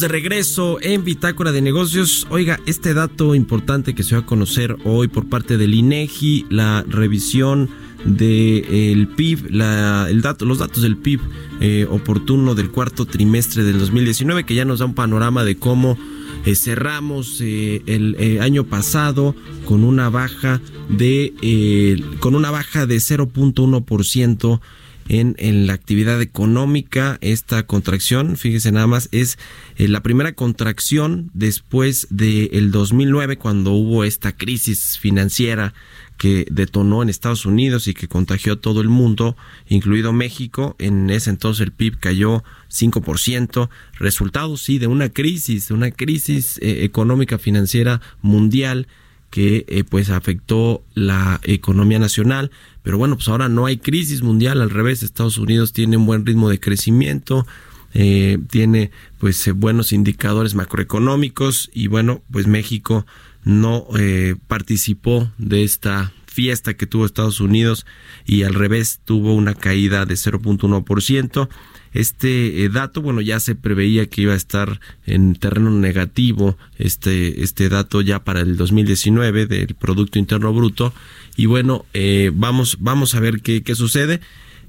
[0.00, 2.26] De regreso en Bitácora de Negocios.
[2.30, 6.84] Oiga, este dato importante que se va a conocer hoy por parte del INEGI, la
[6.88, 7.68] revisión
[8.04, 11.20] del PIB, la, el dato, los datos del PIB
[11.60, 15.98] eh, oportuno del cuarto trimestre del 2019, que ya nos da un panorama de cómo
[16.44, 19.34] eh, cerramos eh, el eh, año pasado
[19.64, 24.60] con una baja de eh, con una baja de 0.1%
[25.08, 27.18] en, en, la actividad económica.
[27.20, 29.38] Esta contracción, fíjese nada más, es
[29.76, 35.74] eh, la primera contracción después del de 2009, cuando hubo esta crisis financiera
[36.18, 39.36] que detonó en Estados Unidos y que contagió a todo el mundo,
[39.68, 40.74] incluido México.
[40.78, 46.58] En ese entonces el PIB cayó 5%, resultado sí de una crisis, de una crisis
[46.58, 48.88] eh, económica financiera mundial
[49.30, 52.50] que eh, pues afectó la economía nacional,
[52.88, 56.24] pero bueno, pues ahora no hay crisis mundial, al revés, Estados Unidos tiene un buen
[56.24, 57.46] ritmo de crecimiento,
[57.92, 63.04] eh, tiene pues eh, buenos indicadores macroeconómicos y bueno, pues México
[63.44, 67.84] no eh, participó de esta fiesta que tuvo Estados Unidos
[68.24, 71.50] y al revés tuvo una caída de 0.1%.
[71.92, 77.42] Este eh, dato, bueno, ya se preveía que iba a estar en terreno negativo, este,
[77.42, 80.92] este dato ya para el 2019 del Producto Interno Bruto.
[81.36, 84.20] Y bueno, eh, vamos, vamos a ver qué, qué sucede.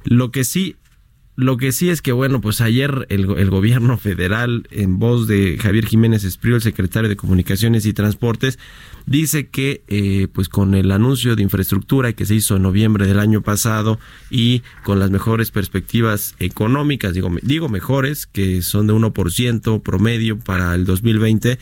[0.03, 0.75] Lo que sí
[1.39, 5.85] lo que sí es que, bueno, pues ayer el, gobierno federal, en voz de Javier
[5.85, 8.59] Jiménez Espriu, el secretario de Comunicaciones y Transportes,
[9.05, 13.19] dice que, eh, pues con el anuncio de infraestructura que se hizo en noviembre del
[13.19, 13.99] año pasado
[14.29, 20.75] y con las mejores perspectivas económicas, digo, digo mejores, que son de 1% promedio para
[20.75, 21.57] el 2020,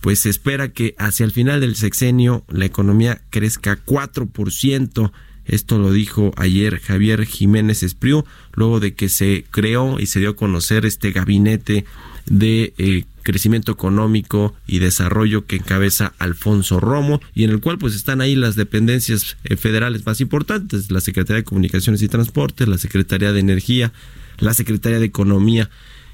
[0.00, 5.10] pues se espera que hacia el final del sexenio la economía crezca 4%.
[5.48, 10.30] Esto lo dijo ayer Javier Jiménez Espriu, luego de que se creó y se dio
[10.30, 11.84] a conocer este gabinete
[12.26, 17.94] de eh, crecimiento económico y desarrollo que encabeza Alfonso Romo y en el cual pues
[17.94, 22.78] están ahí las dependencias eh, federales más importantes, la Secretaría de Comunicaciones y Transportes, la
[22.78, 23.92] Secretaría de Energía,
[24.38, 25.68] la Secretaría de Economía.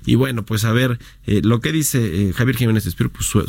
[0.04, 3.48] Y bueno, pues a ver, eh, lo que dice eh, Javier Jiménez Espíritu pues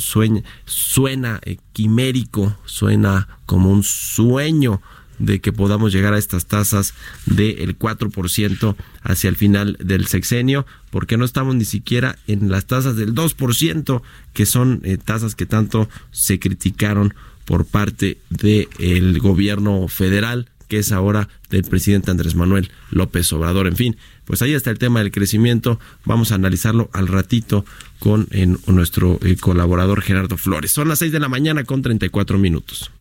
[0.66, 1.42] suena
[1.74, 4.80] quimérico, suena como un sueño
[5.20, 6.94] de que podamos llegar a estas tasas
[7.26, 12.96] del 4% hacia el final del sexenio, porque no estamos ni siquiera en las tasas
[12.96, 14.02] del 2%,
[14.34, 17.14] que son eh, tasas que tanto se criticaron
[17.46, 23.68] por parte del el gobierno federal, que es ahora del presidente Andrés Manuel López Obrador.
[23.68, 25.80] En fin, pues ahí está el tema del crecimiento.
[26.06, 27.66] Vamos a analizarlo al ratito
[28.00, 28.28] con
[28.68, 30.72] nuestro eh, colaborador Gerardo Flores.
[30.72, 32.92] Son las 6 de la mañana con 34 minutos.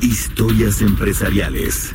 [0.00, 1.94] Historias empresariales.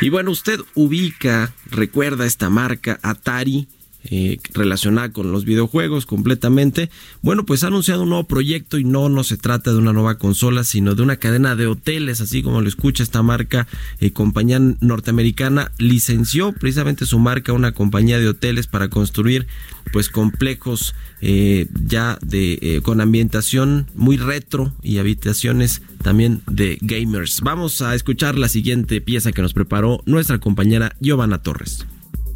[0.00, 3.68] Y bueno, usted ubica, recuerda esta marca Atari,
[4.10, 6.90] eh, relacionada con los videojuegos completamente.
[7.22, 10.18] Bueno, pues ha anunciado un nuevo proyecto y no, no se trata de una nueva
[10.18, 13.66] consola, sino de una cadena de hoteles, así como lo escucha esta marca,
[14.00, 19.46] eh, compañía norteamericana, licenció precisamente su marca a una compañía de hoteles para construir
[19.92, 27.40] pues complejos eh, ya de eh, con ambientación muy retro y habitaciones también de gamers.
[27.40, 31.86] Vamos a escuchar la siguiente pieza que nos preparó nuestra compañera Giovanna Torres.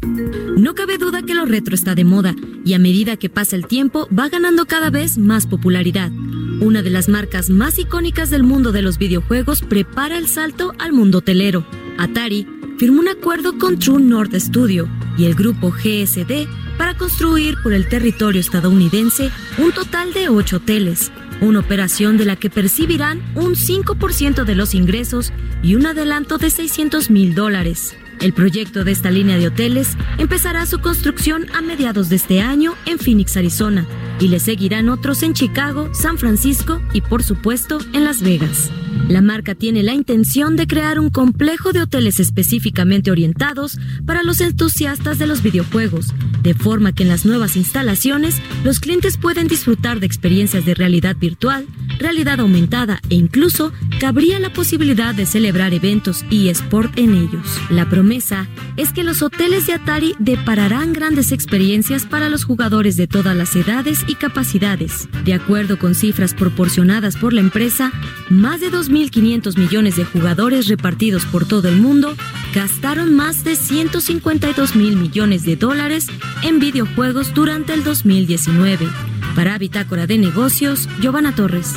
[0.03, 2.35] No cabe duda que lo retro está de moda
[2.65, 6.11] y a medida que pasa el tiempo va ganando cada vez más popularidad.
[6.59, 10.93] Una de las marcas más icónicas del mundo de los videojuegos prepara el salto al
[10.93, 11.65] mundo hotelero.
[11.97, 14.87] Atari firmó un acuerdo con True North Studio
[15.17, 21.11] y el grupo GSD para construir por el territorio estadounidense un total de ocho hoteles,
[21.41, 26.49] una operación de la que percibirán un 5% de los ingresos y un adelanto de
[26.49, 27.95] 600 mil dólares.
[28.21, 32.75] El proyecto de esta línea de hoteles empezará su construcción a mediados de este año
[32.85, 33.87] en Phoenix, Arizona,
[34.19, 38.69] y le seguirán otros en Chicago, San Francisco y por supuesto en Las Vegas.
[39.07, 44.41] La marca tiene la intención de crear un complejo de hoteles específicamente orientados para los
[44.41, 49.99] entusiastas de los videojuegos, de forma que en las nuevas instalaciones los clientes pueden disfrutar
[49.99, 51.65] de experiencias de realidad virtual,
[51.99, 57.59] realidad aumentada e incluso cabría la posibilidad de celebrar eventos y sport en ellos.
[57.69, 63.07] La promesa es que los hoteles de Atari depararán grandes experiencias para los jugadores de
[63.07, 65.07] todas las edades y capacidades.
[65.25, 67.91] De acuerdo con cifras proporcionadas por la empresa,
[68.29, 72.15] más de 2.500 millones de jugadores repartidos por todo el mundo
[72.55, 76.07] gastaron más de 152 mil millones de dólares
[76.41, 78.87] en videojuegos durante el 2019.
[79.35, 81.75] Para Bitácora de Negocios, Giovanna Torres.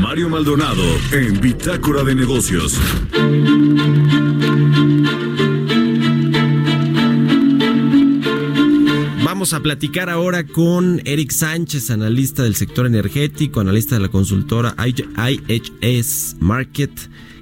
[0.00, 2.78] Mario Maldonado en Bitácora de Negocios.
[9.42, 16.36] A platicar ahora con Eric Sánchez, analista del sector energético, analista de la consultora IHS
[16.38, 16.92] Market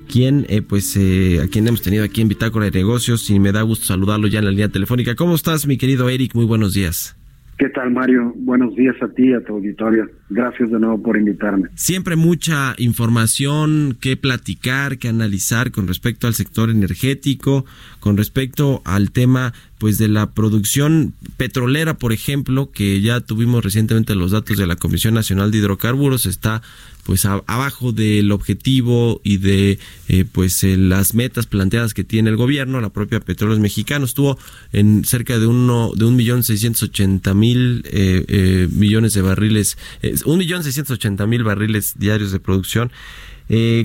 [0.08, 3.52] quien eh, pues eh, a quien hemos tenido aquí en Bitácora de Negocios y me
[3.52, 5.14] da gusto saludarlo ya en la línea telefónica.
[5.14, 6.34] ¿Cómo estás, mi querido Eric?
[6.34, 7.19] Muy buenos días.
[7.60, 8.32] ¿Qué tal, Mario?
[8.36, 10.08] Buenos días a ti y a tu auditorio.
[10.30, 11.68] Gracias de nuevo por invitarme.
[11.74, 17.66] Siempre mucha información que platicar, que analizar con respecto al sector energético,
[17.98, 24.14] con respecto al tema pues de la producción petrolera, por ejemplo, que ya tuvimos recientemente
[24.14, 26.62] los datos de la Comisión Nacional de Hidrocarburos, está
[27.10, 32.36] pues abajo del objetivo y de eh, pues eh, las metas planteadas que tiene el
[32.36, 34.38] gobierno la propia petróleos mexicanos estuvo
[34.72, 39.76] en cerca de uno de un millón seiscientos ochenta mil eh, millones de barriles
[40.24, 42.92] un millón seiscientos ochenta mil barriles diarios de producción.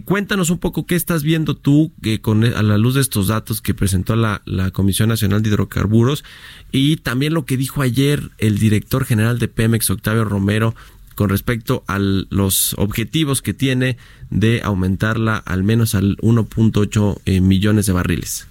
[0.05, 3.73] Cuéntanos un poco qué estás viendo tú con, a la luz de estos datos que
[3.73, 6.23] presentó la, la Comisión Nacional de Hidrocarburos
[6.71, 10.75] y también lo que dijo ayer el director general de Pemex, Octavio Romero,
[11.15, 13.97] con respecto a los objetivos que tiene
[14.29, 18.47] de aumentarla al menos al 1.8 eh, millones de barriles.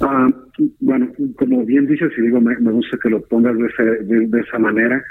[0.00, 0.28] Ah,
[0.80, 5.02] bueno, como bien dices, y digo, me, gusta que lo pongas de, de, esa manera,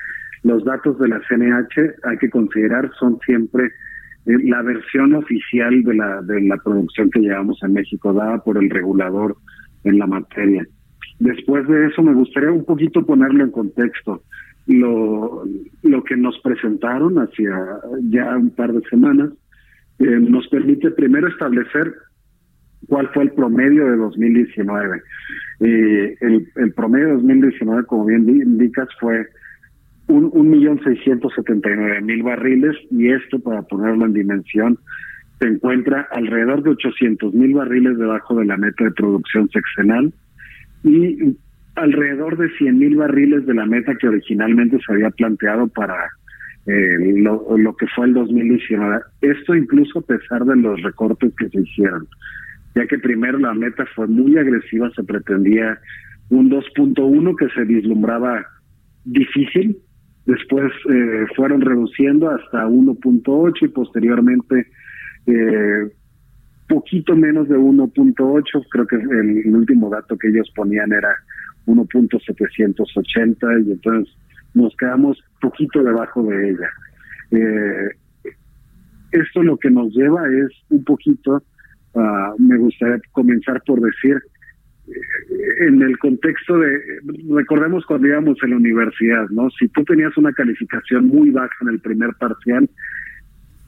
[0.43, 3.65] los datos de la CNH hay que considerar son siempre
[4.25, 8.57] eh, la versión oficial de la, de la producción que llevamos en México, dada por
[8.57, 9.37] el regulador
[9.83, 10.65] en la materia.
[11.19, 14.23] Después de eso, me gustaría un poquito ponerlo en contexto
[14.69, 15.43] lo,
[15.81, 19.31] lo que nos presentaron hacia ya un par de semanas
[19.97, 21.91] eh, nos permite primero establecer
[22.87, 25.01] cuál fue el promedio de 2019.
[25.61, 29.25] Eh, el, el promedio de 2019, como bien indicas, fue
[30.07, 34.77] un, un millón seiscientos setenta y nueve mil barriles y esto, para ponerlo en dimensión,
[35.39, 40.13] se encuentra alrededor de 800 mil barriles debajo de la meta de producción sexenal
[40.83, 41.35] y
[41.79, 45.95] alrededor de 100 mil barriles de la meta que originalmente se había planteado para
[46.65, 48.99] eh, lo, que fue el 2019.
[49.21, 52.07] Esto incluso a pesar de los recortes que se hicieron,
[52.75, 55.79] ya que primero la meta fue muy agresiva, se pretendía
[56.29, 58.45] un 2.1 que se vislumbraba
[59.05, 59.77] difícil,
[60.25, 64.67] después eh, fueron reduciendo hasta 1.8 y posteriormente
[65.27, 65.89] eh,
[66.67, 71.09] poquito menos de 1.8, creo que el último dato que ellos ponían era
[71.69, 74.13] 1.780 y entonces
[74.53, 76.69] nos quedamos poquito debajo de ella.
[77.31, 77.89] Eh,
[79.11, 81.41] esto lo que nos lleva es un poquito,
[81.93, 84.17] uh, me gustaría comenzar por decir,
[84.87, 86.79] eh, en el contexto de,
[87.31, 89.49] recordemos cuando íbamos en la universidad, ¿no?
[89.51, 92.69] Si tú tenías una calificación muy baja en el primer parcial,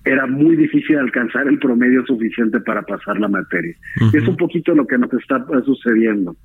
[0.03, 3.75] era muy difícil alcanzar el promedio suficiente para pasar la materia.
[4.13, 6.35] Es un poquito lo que nos está sucediendo.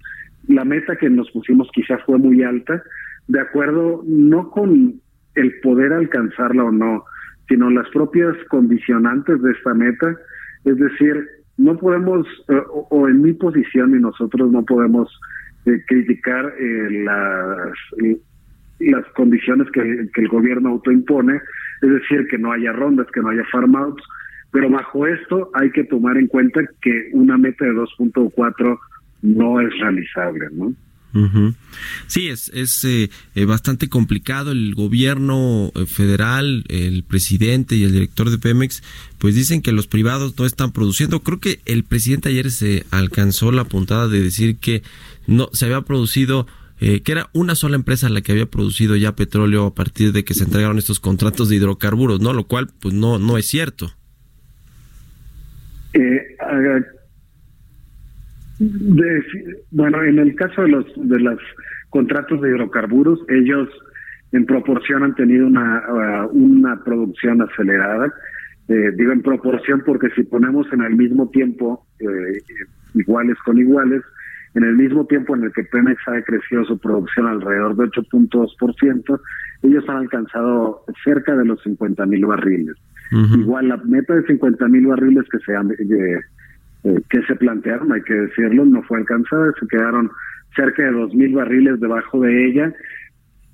[0.49, 2.83] La meta que nos pusimos quizás fue muy alta,
[3.29, 5.01] de acuerdo no con
[5.35, 7.05] el poder alcanzarla o no,
[7.49, 10.17] sino las propias condicionantes de esta meta.
[10.65, 11.27] Es decir,
[11.59, 15.09] no podemos, eh, o, en mi posición y nosotros no podemos
[15.65, 17.73] eh, criticar eh, las,
[18.81, 19.81] las condiciones que,
[20.15, 21.41] el gobierno autoimpone,
[21.83, 24.03] es decir, que no haya rondas, que no haya farm outs,
[24.53, 28.79] pero bajo esto hay que tomar en cuenta que una meta de 2.4
[29.35, 30.75] no es realizable, ¿no?
[32.09, 34.53] Sí, es, es eh, eh, bastante complicado.
[34.53, 38.83] El gobierno eh, federal, el presidente y el director de Pemex,
[39.17, 41.21] pues dicen que los privados no están produciendo.
[41.21, 44.83] Creo que el presidente ayer se alcanzó la puntada de decir que
[45.27, 46.47] no se había producido
[46.79, 50.25] eh, que era una sola empresa la que había producido ya petróleo a partir de
[50.25, 52.35] que se entregaron estos contratos de hidrocarburos, ¿no?
[52.35, 53.91] Lo cual, pues no, no es cierto.
[55.95, 56.37] Eh,
[59.71, 61.39] bueno, en el caso de los de los
[61.91, 63.69] contratos de hidrocarburos, ellos
[64.33, 65.83] en proporción han tenido una,
[66.27, 68.13] uh, una producción acelerada.
[68.69, 71.87] Eh, digo en proporción porque si ponemos en el mismo tiempo
[72.95, 74.03] iguales con iguales,
[74.55, 79.21] en el mismo tiempo en el que Pemex ha crecido su producción alrededor de 8.2%,
[79.63, 82.75] ellos han alcanzado cerca de los 50 mil barriles.
[83.13, 86.21] Igual la meta de 50 mil barriles que se, eh,
[86.87, 90.09] eh, que se plantearon, hay que decirlo, no fue alcanzada, se quedaron
[90.55, 92.73] cerca de 2 mil barriles debajo de ella,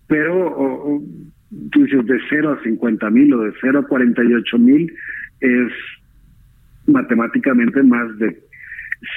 [0.07, 1.03] pero
[1.71, 4.93] tú dices de 0 a 50 mil o de 0 a 48 mil
[5.41, 5.73] es
[6.87, 8.39] matemáticamente más de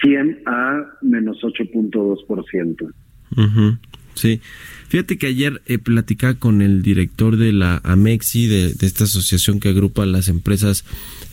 [0.02, 2.94] 100 a menos 8.2%.
[3.38, 4.42] Uh Sí.
[4.88, 9.60] Fíjate que ayer eh, platicaba con el director de la AMEXI, de, de esta asociación
[9.60, 10.86] que agrupa las empresas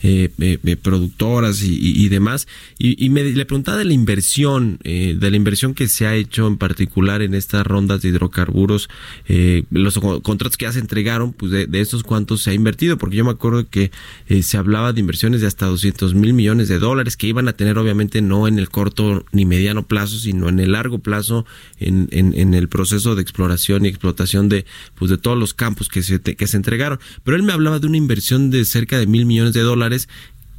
[0.05, 2.45] eh, eh, eh, productoras y, demás.
[2.77, 6.57] Y, me le preguntaba de la inversión, de la inversión que se ha hecho en
[6.57, 8.89] particular en estas rondas de hidrocarburos,
[9.69, 13.15] los contratos que ya se entregaron, pues de, de estos cuántos se ha invertido, porque
[13.15, 13.91] yo me acuerdo que
[14.41, 17.77] se hablaba de inversiones de hasta 200 mil millones de dólares que iban a tener
[17.77, 21.45] obviamente no en el corto ni mediano plazo, sino en el largo plazo
[21.79, 24.65] en, en, en el proceso de exploración y explotación de,
[24.95, 26.99] pues de todos los campos que se, que se entregaron.
[27.23, 30.09] Pero él me hablaba de una inversión de cerca de mil millones de dólares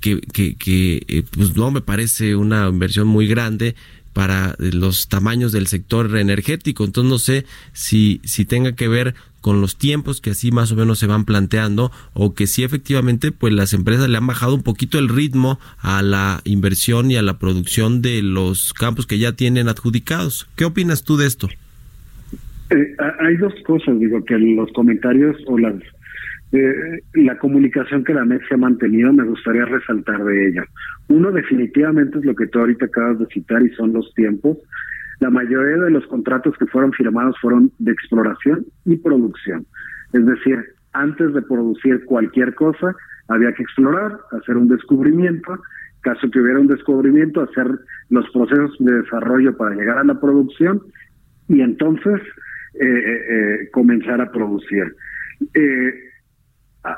[0.01, 3.75] que, que, eh, pues no me parece una inversión muy grande
[4.13, 6.85] para los tamaños del sector energético.
[6.85, 10.77] Entonces no sé si, si tenga que ver con los tiempos que así más o
[10.77, 14.63] menos se van planteando o que si efectivamente pues las empresas le han bajado un
[14.63, 19.33] poquito el ritmo a la inversión y a la producción de los campos que ya
[19.33, 20.47] tienen adjudicados.
[20.55, 21.49] ¿Qué opinas tú de esto?
[22.71, 25.75] Eh, hay dos cosas, digo, que los comentarios o las
[26.53, 30.65] eh, la comunicación que la MEX se ha mantenido, me gustaría resaltar de ella.
[31.09, 34.59] Uno definitivamente es lo que tú ahorita acabas de citar y son los tiempos.
[35.19, 39.67] La mayoría de los contratos que fueron firmados fueron de exploración y producción.
[40.13, 42.95] Es decir, antes de producir cualquier cosa,
[43.27, 45.59] había que explorar, hacer un descubrimiento,
[46.03, 47.67] caso que hubiera un descubrimiento, hacer
[48.11, 50.81] los procesos de desarrollo para llegar a la producción
[51.49, 52.21] y entonces
[52.81, 54.95] eh, eh, eh comenzar a producir.
[55.55, 55.95] Eh,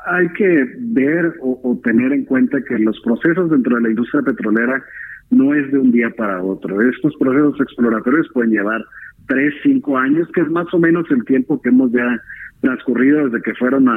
[0.07, 4.83] hay que ver o, tener en cuenta que los procesos dentro de la industria petrolera
[5.31, 6.83] no es de un día para otro.
[6.83, 8.85] Estos procesos exploratorios pueden llevar
[9.29, 12.20] tres, cinco años, que es más o menos el tiempo que hemos ya
[12.62, 13.89] transcurrido desde que fueron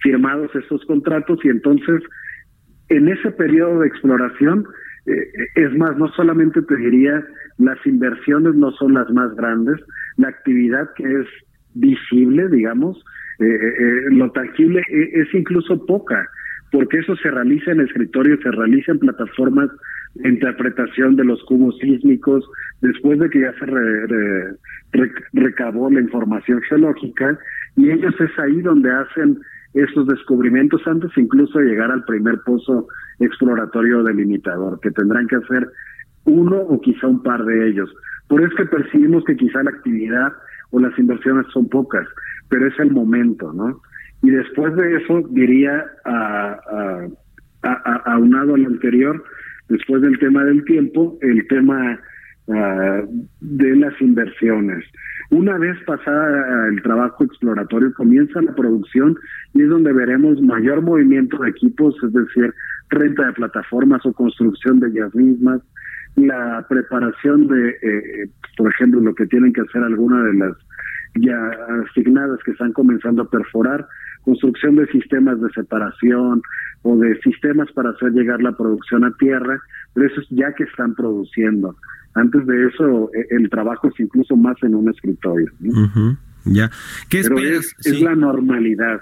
[0.00, 2.02] firmados estos contratos y entonces
[2.88, 4.66] en ese periodo de exploración,
[5.06, 7.24] eh, es más, no solamente te diría,
[7.58, 9.80] las inversiones no son las más grandes,
[10.16, 11.26] la actividad que es
[11.74, 13.02] visible, digamos,
[13.40, 16.28] eh, eh, lo tangible es incluso poca,
[16.70, 19.70] porque eso se realiza en escritorio, se realiza en plataformas
[20.14, 22.48] de interpretación de los cubos sísmicos,
[22.80, 27.38] después de que ya se recabó la información geológica,
[27.76, 29.38] y ellos es ahí donde hacen
[29.74, 32.86] esos descubrimientos antes incluso de llegar al primer pozo
[33.24, 35.68] exploratorio delimitador, que tendrán que hacer
[36.24, 37.92] uno o quizá un par de ellos.
[38.28, 40.32] Por eso que percibimos que quizá la actividad
[40.70, 42.06] o las inversiones son pocas
[42.52, 43.80] pero es el momento, ¿no?
[44.22, 46.60] Y después de eso, diría, a,
[47.62, 49.24] a, aunado al anterior,
[49.70, 51.98] después del tema del tiempo, el tema
[52.50, 53.02] ah,
[53.40, 54.84] de las inversiones.
[55.30, 59.16] Una vez pasada el trabajo exploratorio, comienza la producción
[59.54, 62.52] y es donde veremos mayor movimiento de equipos, es decir,
[62.90, 65.60] renta de plataformas o construcción de ellas mismas,
[66.16, 70.56] la preparación de, eh, por ejemplo, lo que tienen que hacer algunas de las
[71.14, 71.36] ya
[71.90, 73.86] asignadas que están comenzando a perforar,
[74.24, 76.42] construcción de sistemas de separación
[76.82, 79.58] o de sistemas para hacer llegar la producción a tierra,
[79.94, 81.76] pero eso es ya que están produciendo.
[82.14, 85.50] Antes de eso, e, el trabajo es incluso más en un escritorio.
[86.44, 86.70] Ya.
[87.08, 87.74] ¿Qué esperas?
[87.84, 89.00] es la normalidad.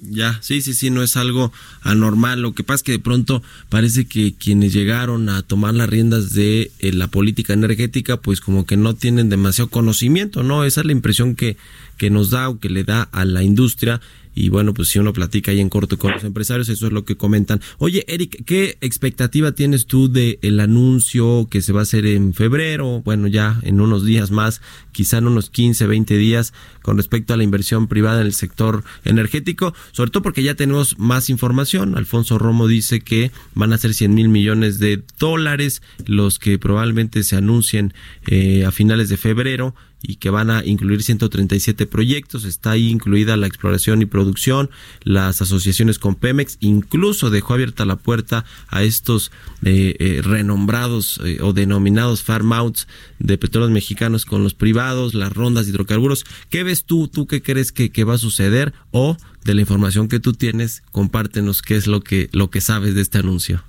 [0.00, 2.40] Ya, sí, sí, sí, no es algo anormal.
[2.40, 6.32] Lo que pasa es que de pronto parece que quienes llegaron a tomar las riendas
[6.34, 10.64] de eh, la política energética, pues como que no tienen demasiado conocimiento, ¿no?
[10.64, 11.56] Esa es la impresión que,
[11.96, 14.00] que nos da o que le da a la industria
[14.38, 17.04] y bueno, pues si uno platica ahí en corto con los empresarios, eso es lo
[17.04, 17.60] que comentan.
[17.78, 22.32] Oye, Eric, ¿qué expectativa tienes tú del el anuncio que se va a hacer en
[22.34, 23.02] febrero?
[23.04, 24.62] Bueno, ya en unos días más,
[24.92, 28.84] quizá en unos 15, 20 días, con respecto a la inversión privada en el sector
[29.04, 31.98] energético, sobre todo porque ya tenemos más información.
[31.98, 37.24] Alfonso Romo dice que van a ser 100 mil millones de dólares los que probablemente
[37.24, 37.92] se anuncien
[38.28, 42.44] eh, a finales de febrero y que van a incluir 137 proyectos.
[42.44, 44.70] Está ahí incluida la exploración y producción,
[45.02, 49.32] las asociaciones con Pemex, incluso dejó abierta la puerta a estos
[49.64, 52.86] eh, eh, renombrados eh, o denominados farm outs
[53.18, 56.24] de petróleos mexicanos con los privados, las rondas de hidrocarburos.
[56.50, 57.08] ¿Qué ves tú?
[57.08, 58.72] ¿Tú qué crees que, que va a suceder?
[58.90, 62.94] O de la información que tú tienes, compártenos qué es lo que, lo que sabes
[62.94, 63.62] de este anuncio.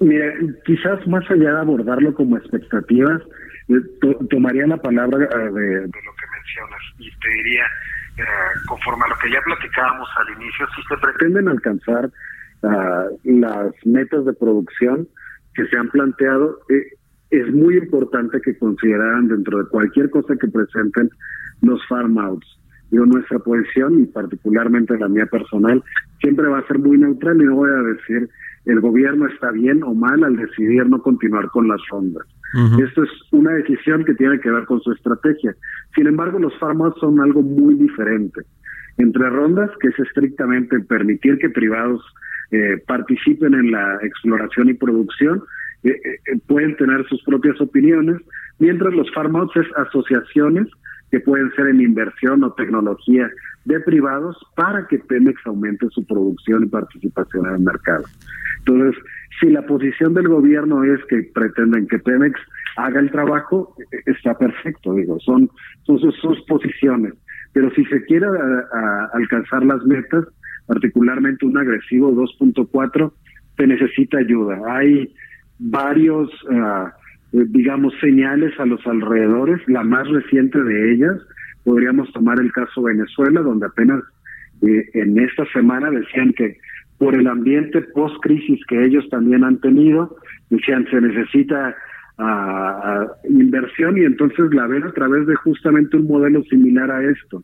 [0.00, 0.32] Mira,
[0.66, 3.22] quizás más allá de abordarlo como expectativas,
[4.28, 7.64] tomaría la palabra eh, de, lo que mencionas y te diría,
[8.16, 8.22] eh,
[8.66, 12.10] conforme a lo que ya platicábamos al inicio, si se pretenden alcanzar
[12.64, 15.08] ah, las metas de producción
[15.54, 16.96] que se han planteado, eh,
[17.30, 21.10] es muy importante que consideraran dentro de cualquier cosa que presenten
[21.62, 22.46] los farm outs.
[22.90, 25.82] Yo nuestra posición y particularmente la mía personal
[26.20, 28.28] siempre va a ser muy neutral y no voy a decir
[28.66, 32.26] el gobierno está bien o mal al decidir no continuar con las rondas.
[32.52, 35.54] Esto es una decisión que tiene que ver con su estrategia.
[35.94, 38.42] Sin embargo, los fármacos son algo muy diferente.
[38.98, 42.02] Entre rondas, que es estrictamente permitir que privados
[42.50, 45.42] eh, participen en la exploración y producción,
[45.84, 48.20] eh, eh, pueden tener sus propias opiniones,
[48.58, 50.66] mientras los fármacos es asociaciones
[51.10, 53.30] que pueden ser en inversión o tecnología
[53.64, 58.04] de privados para que Pemex aumente su producción y participación en el mercado.
[58.58, 59.02] Entonces,
[59.38, 62.40] si la posición del gobierno es que pretenden que Pemex
[62.76, 63.74] haga el trabajo,
[64.06, 65.50] está perfecto, digo, son,
[65.84, 67.14] son sus, posiciones.
[67.52, 68.26] Pero si se quiere
[69.12, 70.24] alcanzar las metas,
[70.66, 73.12] particularmente un agresivo 2.4,
[73.56, 74.60] se necesita ayuda.
[74.68, 75.12] Hay
[75.58, 76.92] varios, ah,
[77.32, 79.60] digamos, señales a los alrededores.
[79.68, 81.16] La más reciente de ellas,
[81.64, 84.02] podríamos tomar el caso Venezuela, donde apenas
[84.62, 86.58] eh, en esta semana decían que
[87.00, 90.18] por el ambiente post-crisis que ellos también han tenido,
[90.50, 91.74] decían se necesita
[92.18, 97.42] uh, inversión y entonces la ven a través de justamente un modelo similar a esto.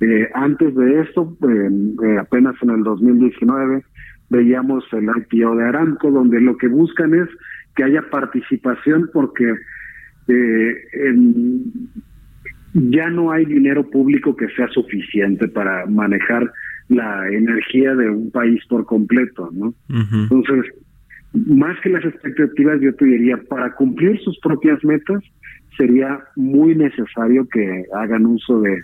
[0.00, 3.84] Eh, antes de esto, eh, apenas en el 2019,
[4.28, 7.28] veíamos el IPO de Aramco, donde lo que buscan es
[7.76, 9.54] que haya participación porque
[10.26, 10.74] eh,
[12.74, 16.50] ya no hay dinero público que sea suficiente para manejar
[16.88, 19.74] la energía de un país por completo, ¿no?
[19.88, 20.72] Entonces,
[21.32, 25.22] más que las expectativas, yo te diría, para cumplir sus propias metas,
[25.76, 28.82] sería muy necesario que hagan uso de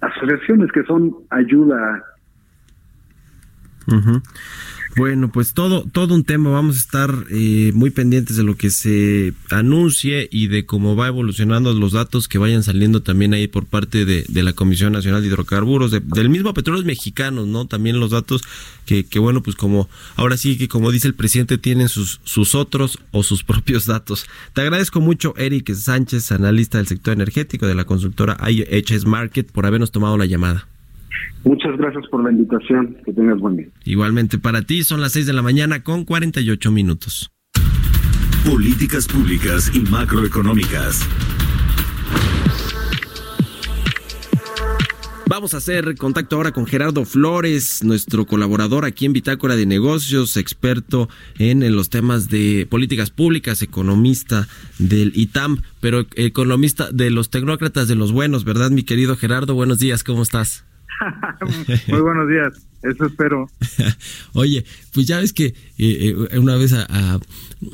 [0.00, 2.02] asociaciones que son ayuda.
[4.98, 6.50] Bueno, pues todo, todo un tema.
[6.50, 11.06] Vamos a estar eh, muy pendientes de lo que se anuncie y de cómo va
[11.06, 15.28] evolucionando los datos que vayan saliendo también ahí por parte de, la Comisión Nacional de
[15.28, 17.66] Hidrocarburos, del mismo Petróleos Mexicanos, ¿no?
[17.66, 18.42] También los datos
[18.86, 22.54] que, que, bueno, pues como ahora sí que como dice el presidente, tienen sus, sus
[22.54, 24.26] otros o sus propios datos.
[24.52, 29.66] Te agradezco mucho, Eric Sánchez, analista del sector energético de la consultora IHS Market, por
[29.66, 30.66] habernos tomado la llamada.
[31.44, 32.96] Muchas gracias por la invitación.
[33.04, 33.66] Que tengas buen día.
[33.84, 37.30] Igualmente para ti, son las 6 de la mañana con 48 minutos.
[38.44, 41.06] Políticas públicas y macroeconómicas.
[45.28, 50.38] Vamos a hacer contacto ahora con Gerardo Flores, nuestro colaborador aquí en Bitácora de Negocios,
[50.38, 54.48] experto en, en, los temas de políticas públicas, economista
[54.78, 59.54] del ITAM, pero economista de los tecnócratas de los buenos, ¿verdad, mi querido Gerardo?
[59.54, 60.64] Buenos días, ¿cómo estás?
[61.88, 63.46] Muy buenos días, eso espero.
[64.34, 64.64] Oye,
[64.98, 67.20] pues ya ves que eh, eh, una vez a,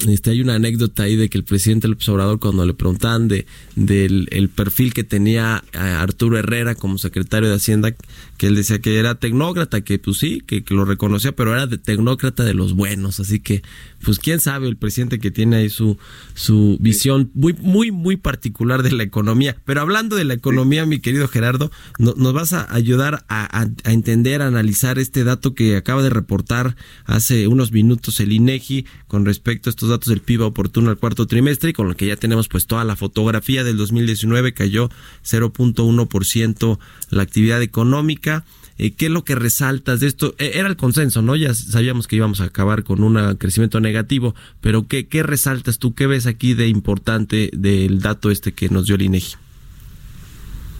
[0.08, 3.46] este, hay una anécdota ahí de que el presidente López Obrador cuando le preguntaban de
[3.76, 7.94] del el perfil que tenía Arturo Herrera como secretario de Hacienda,
[8.36, 11.78] que él decía que era tecnócrata, que pues sí, que, lo reconocía, pero era de
[11.78, 13.62] tecnócrata de los buenos, así que
[14.04, 15.96] pues quién sabe el presidente que tiene ahí su
[16.34, 19.56] su visión muy muy muy particular de la economía.
[19.64, 24.42] Pero hablando de la economía, mi querido Gerardo, nos vas a ayudar a, a, entender,
[24.42, 26.76] a analizar este dato que acaba de reportar
[27.14, 31.26] hace unos minutos el INEGI con respecto a estos datos del PIB oportuno al cuarto
[31.26, 34.88] trimestre y con lo que ya tenemos pues toda la fotografía del 2019 cayó
[35.22, 36.78] 0.1%
[37.10, 38.44] la actividad económica.
[38.76, 40.34] Eh, ¿Qué es lo que resaltas de esto?
[40.38, 41.36] Eh, era el consenso, ¿no?
[41.36, 45.94] Ya sabíamos que íbamos a acabar con un crecimiento negativo, pero ¿qué, ¿qué resaltas tú?
[45.94, 49.36] ¿Qué ves aquí de importante del dato este que nos dio el INEGI?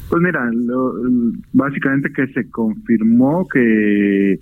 [0.09, 0.51] Pues mira,
[1.53, 4.41] básicamente que se confirmó que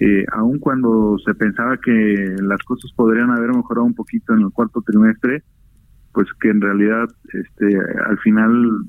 [0.00, 4.52] eh, aun cuando se pensaba que las cosas podrían haber mejorado un poquito en el
[4.52, 5.42] cuarto trimestre,
[6.12, 8.84] pues que en realidad este al final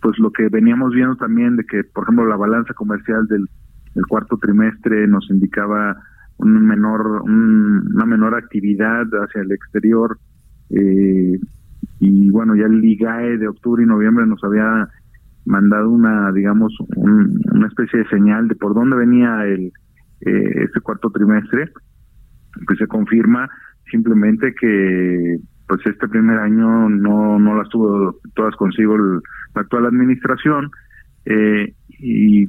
[0.00, 3.48] pues lo que veníamos viendo también de que por ejemplo la balanza comercial del,
[4.08, 5.96] cuarto trimestre nos indicaba
[6.36, 10.18] un menor una menor actividad hacia el exterior
[10.70, 11.40] eh,
[11.98, 14.88] y bueno ya el IGAE de octubre y noviembre nos había
[15.46, 19.72] mandado una digamos una especie de señal de por dónde venía el
[20.20, 21.70] eh, este cuarto trimestre
[22.66, 23.48] pues se confirma
[23.90, 25.38] simplemente que
[25.68, 29.20] pues este primer año no, no las tuvo todas consigo la
[29.54, 30.70] actual administración
[31.24, 32.46] eh, y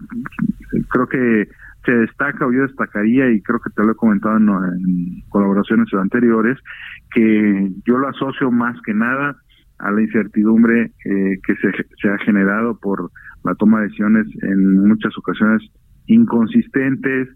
[0.89, 1.47] creo que
[1.85, 6.57] se destaca o yo destacaría y creo que te lo he comentado en, colaboraciones anteriores
[7.13, 9.35] que yo lo asocio más que nada
[9.79, 13.11] a la incertidumbre eh, que se, se ha generado por
[13.43, 15.63] la toma de decisiones en muchas ocasiones
[16.07, 17.29] inconsistentes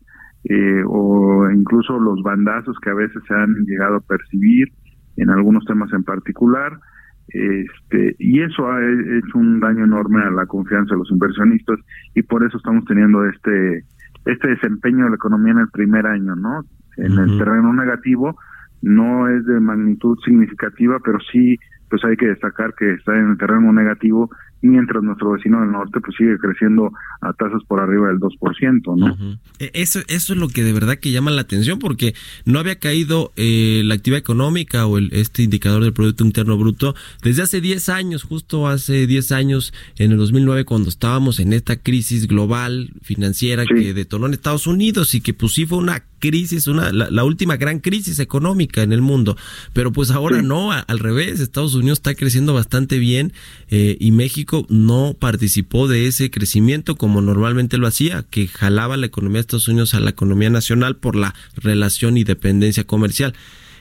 [0.46, 4.70] eh, o incluso los bandazos que a veces se han llegado a percibir
[5.18, 6.80] en algunos temas en particular.
[7.28, 11.80] Este, y eso ha hecho un daño enorme a la confianza de los inversionistas
[12.14, 13.86] y por eso estamos teniendo este
[14.26, 16.64] este desempeño de la economía en el primer año, ¿no?
[16.98, 18.36] En el terreno negativo
[18.82, 21.58] no es de magnitud significativa, pero sí
[21.92, 24.32] pues hay que destacar que está en el terreno negativo
[24.62, 29.40] mientras nuestro vecino del norte pues sigue creciendo a tasas por arriba del 2%, ¿no?
[29.60, 32.14] E, eso, eso es lo que de verdad que llama la atención porque
[32.46, 36.96] no había caído eh, la actividad económica o el, este indicador del Producto Interno Bruto
[37.24, 41.76] desde hace 10 años, justo hace 10 años, en el 2009, cuando estábamos en esta
[41.76, 46.68] crisis global financiera que detonó en Estados Unidos y que pues sí fue una crisis,
[46.68, 49.36] una, la, última gran crisis económica en el mundo.
[49.74, 53.34] Pero pues ahora no, al revés, Estados Unidos está creciendo bastante bien
[53.70, 59.08] eh, y México no participó de ese crecimiento como normalmente lo hacía, que jalaba la
[59.08, 63.34] economía de Estados Unidos a la economía nacional por la relación y dependencia comercial.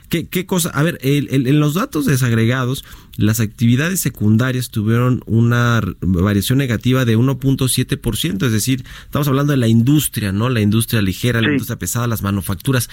[0.09, 0.69] ¿Qué, qué cosa?
[0.71, 2.83] A ver, en los datos desagregados,
[3.15, 9.69] las actividades secundarias tuvieron una variación negativa de 1.7%, es decir, estamos hablando de la
[9.69, 10.49] industria, ¿no?
[10.49, 12.89] La industria ligera, la industria pesada, las manufacturas.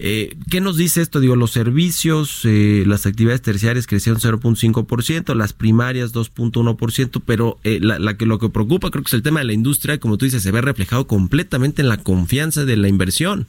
[0.00, 1.20] Eh, ¿Qué nos dice esto?
[1.20, 8.16] Digo, los servicios, eh, las actividades terciarias crecieron 0.5%, las primarias 2.1%, pero eh, la,
[8.16, 10.42] que lo que preocupa creo que es el tema de la industria, como tú dices,
[10.42, 13.46] se ve reflejado completamente en la confianza de la inversión.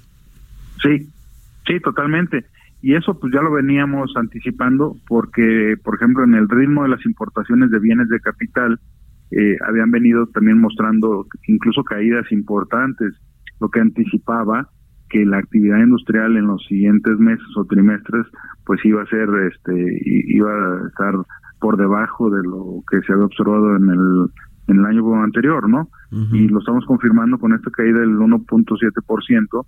[0.81, 1.07] Sí,
[1.67, 2.45] sí, totalmente.
[2.81, 7.05] Y eso pues ya lo veníamos anticipando porque, por ejemplo, en el ritmo de las
[7.05, 8.79] importaciones de bienes de capital,
[9.31, 13.13] eh, habían venido también mostrando incluso caídas importantes,
[13.59, 14.69] lo que anticipaba
[15.09, 18.25] que la actividad industrial en los siguientes meses o trimestres
[18.65, 21.15] pues iba a ser este iba a estar
[21.59, 24.29] por debajo de lo que se había observado en el
[24.69, 25.89] en el año anterior, ¿no?
[26.11, 29.65] Y lo estamos confirmando con esta caída del 1.7%.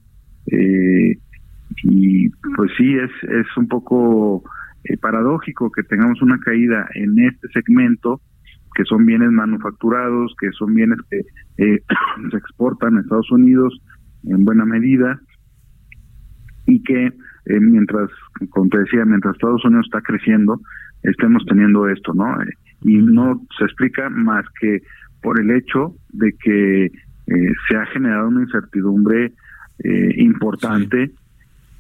[0.48, 1.18] Eh,
[1.84, 4.44] y pues sí, es, es un poco
[4.84, 8.22] eh, paradójico que tengamos una caída en este segmento,
[8.76, 11.20] que son bienes manufacturados, que son bienes que
[11.58, 11.84] eh,
[12.32, 13.80] se exportan a Estados Unidos
[14.24, 15.20] en buena medida,
[16.66, 18.10] y que eh, mientras,
[18.50, 20.60] como te decía, mientras Estados Unidos está creciendo,
[21.04, 22.36] estemos teniendo esto, ¿no?
[22.84, 24.82] y no se explica más que
[25.22, 26.92] por el hecho de que
[27.28, 29.32] se ha generado una incertidumbre
[30.18, 31.12] importante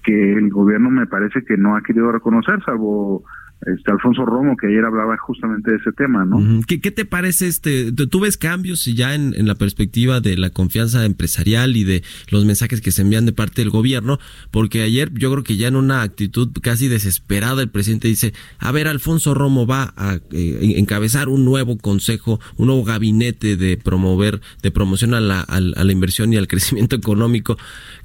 [0.03, 3.23] que el gobierno me parece que no ha querido reconocer, salvo
[3.65, 6.61] este Alfonso Romo, que ayer hablaba justamente de ese tema, ¿no?
[6.65, 7.91] ¿Qué, te parece este?
[7.91, 12.81] ¿Tú ves cambios ya en, la perspectiva de la confianza empresarial y de los mensajes
[12.81, 14.19] que se envían de parte del gobierno?
[14.49, 18.71] Porque ayer yo creo que ya en una actitud casi desesperada el presidente dice, a
[18.71, 24.41] ver, Alfonso Romo va a eh, encabezar un nuevo consejo, un nuevo gabinete de promover,
[24.63, 27.57] de promoción a la, a, la inversión y al crecimiento económico.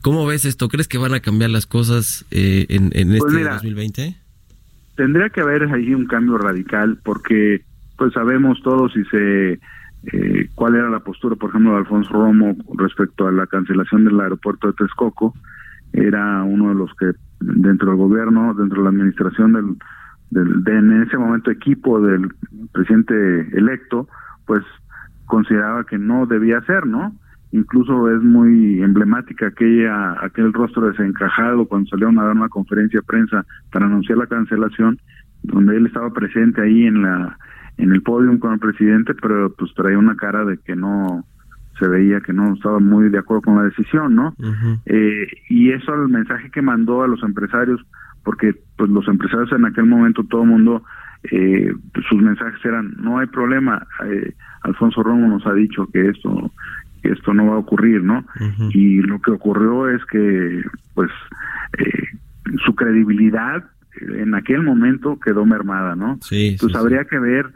[0.02, 0.68] ¿Cómo ves esto?
[0.68, 4.25] ¿Crees que van a cambiar las cosas eh, en, en pues este 2020?
[4.96, 7.64] Tendría que haber ahí un cambio radical porque
[7.96, 9.60] pues sabemos todos si se
[10.12, 14.20] eh, cuál era la postura por ejemplo de Alfonso Romo respecto a la cancelación del
[14.20, 15.34] aeropuerto de Texcoco.
[15.92, 19.76] Era uno de los que dentro del gobierno dentro de la administración del,
[20.30, 22.28] del de, en ese momento equipo del
[22.72, 23.14] presidente
[23.56, 24.08] electo
[24.46, 24.64] pues
[25.26, 27.14] consideraba que no debía ser no
[27.56, 33.06] incluso es muy emblemática aquella aquel rostro desencajado cuando salieron a dar una conferencia de
[33.06, 34.98] prensa para anunciar la cancelación
[35.42, 37.38] donde él estaba presente ahí en la
[37.78, 41.24] en el podio con el presidente pero pues traía una cara de que no
[41.78, 44.34] se veía que no estaba muy de acuerdo con la decisión no
[44.84, 47.80] eh, y eso el mensaje que mandó a los empresarios
[48.22, 50.82] porque pues los empresarios en aquel momento todo el mundo
[51.30, 51.72] eh,
[52.08, 56.50] sus mensajes eran no hay problema eh, Alfonso Romo nos ha dicho que esto
[57.12, 58.24] esto no va a ocurrir, ¿no?
[58.70, 60.62] Y lo que ocurrió es que,
[60.94, 61.10] pues,
[61.78, 62.18] eh,
[62.64, 63.64] su credibilidad
[64.00, 66.18] en aquel momento quedó mermada, ¿no?
[66.22, 67.52] Sí, Entonces habría que ver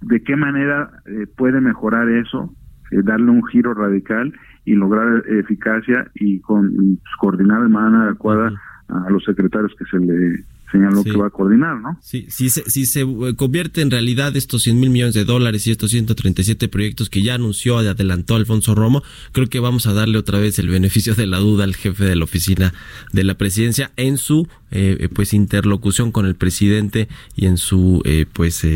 [0.00, 2.54] de qué manera eh, puede mejorar eso,
[2.90, 4.32] eh, darle un giro radical
[4.64, 8.52] y lograr eficacia y con pues, coordinar de manera adecuada
[8.88, 11.98] a los secretarios que se le señaló que va a coordinar, ¿no?
[12.02, 15.66] Sí, si se, si se eh, convierte en realidad estos 100 mil millones de dólares
[15.66, 19.02] y estos 137 proyectos que ya anunció y adelantó Alfonso Romo,
[19.32, 22.16] creo que vamos a darle otra vez el beneficio de la duda al jefe de
[22.16, 22.74] la oficina
[23.12, 28.02] de la presidencia en su eh, eh, pues interlocución con el presidente y en su
[28.32, 28.66] pues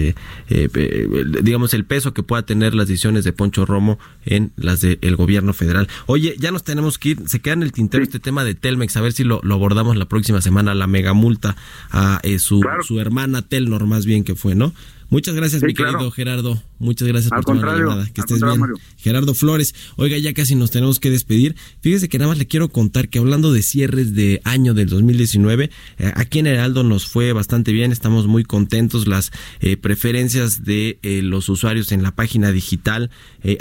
[1.43, 5.53] digamos el peso que pueda tener las decisiones de Poncho Romo en las del gobierno
[5.53, 5.88] federal.
[6.07, 8.97] Oye, ya nos tenemos que ir, se queda en el tintero este tema de Telmex,
[8.97, 11.57] a ver si lo, lo abordamos la próxima semana, la mega multa
[11.90, 14.72] a eh, su, su hermana Telnor, más bien que fue, ¿no?
[15.12, 16.58] Muchas gracias, mi querido Gerardo.
[16.78, 18.08] Muchas gracias por tomar la llamada.
[18.14, 18.58] Que estés bien.
[18.96, 19.74] Gerardo Flores.
[19.96, 21.54] Oiga, ya casi nos tenemos que despedir.
[21.82, 25.68] Fíjese que nada más le quiero contar que hablando de cierres de año del 2019,
[25.98, 27.92] eh, aquí en Heraldo nos fue bastante bien.
[27.92, 29.06] Estamos muy contentos.
[29.06, 33.10] Las eh, preferencias de eh, los usuarios en la página digital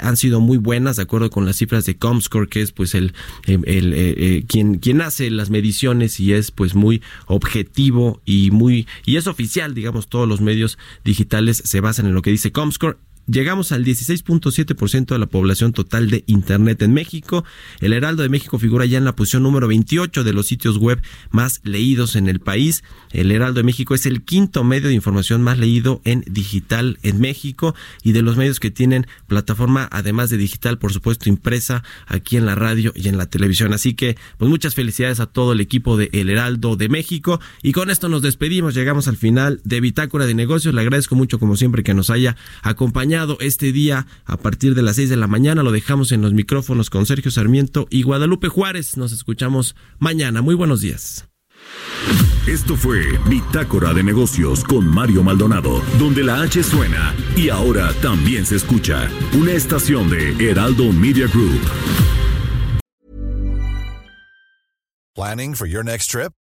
[0.00, 3.14] han sido muy buenas, de acuerdo con las cifras de Comscore, que es pues el,
[3.46, 9.26] el quien, quien hace las mediciones y es pues muy objetivo y muy, y es
[9.26, 13.84] oficial, digamos, todos los medios digitales se basan en lo que dice Comscore Llegamos al
[13.84, 17.44] 16.7% de la población total de Internet en México.
[17.80, 21.00] El Heraldo de México figura ya en la posición número 28 de los sitios web
[21.30, 22.82] más leídos en el país.
[23.10, 27.20] El Heraldo de México es el quinto medio de información más leído en digital en
[27.20, 32.36] México y de los medios que tienen plataforma, además de digital, por supuesto, impresa aquí
[32.36, 33.72] en la radio y en la televisión.
[33.72, 37.40] Así que, pues muchas felicidades a todo el equipo de El Heraldo de México.
[37.62, 38.74] Y con esto nos despedimos.
[38.74, 40.74] Llegamos al final de Bitácora de Negocios.
[40.74, 42.36] Le agradezco mucho, como siempre, que nos haya
[43.12, 45.62] acompañado este día a partir de las 6 de la mañana.
[45.62, 48.96] Lo dejamos en los micrófonos con Sergio Sarmiento y Guadalupe Juárez.
[48.96, 50.40] Nos escuchamos mañana.
[50.40, 51.28] Muy buenos días.
[52.46, 58.46] Esto fue Bitácora de Negocios con Mario Maldonado, donde la H suena y ahora también
[58.46, 61.60] se escucha una estación de Heraldo Media Group.
[65.14, 66.32] Planning for your next trip?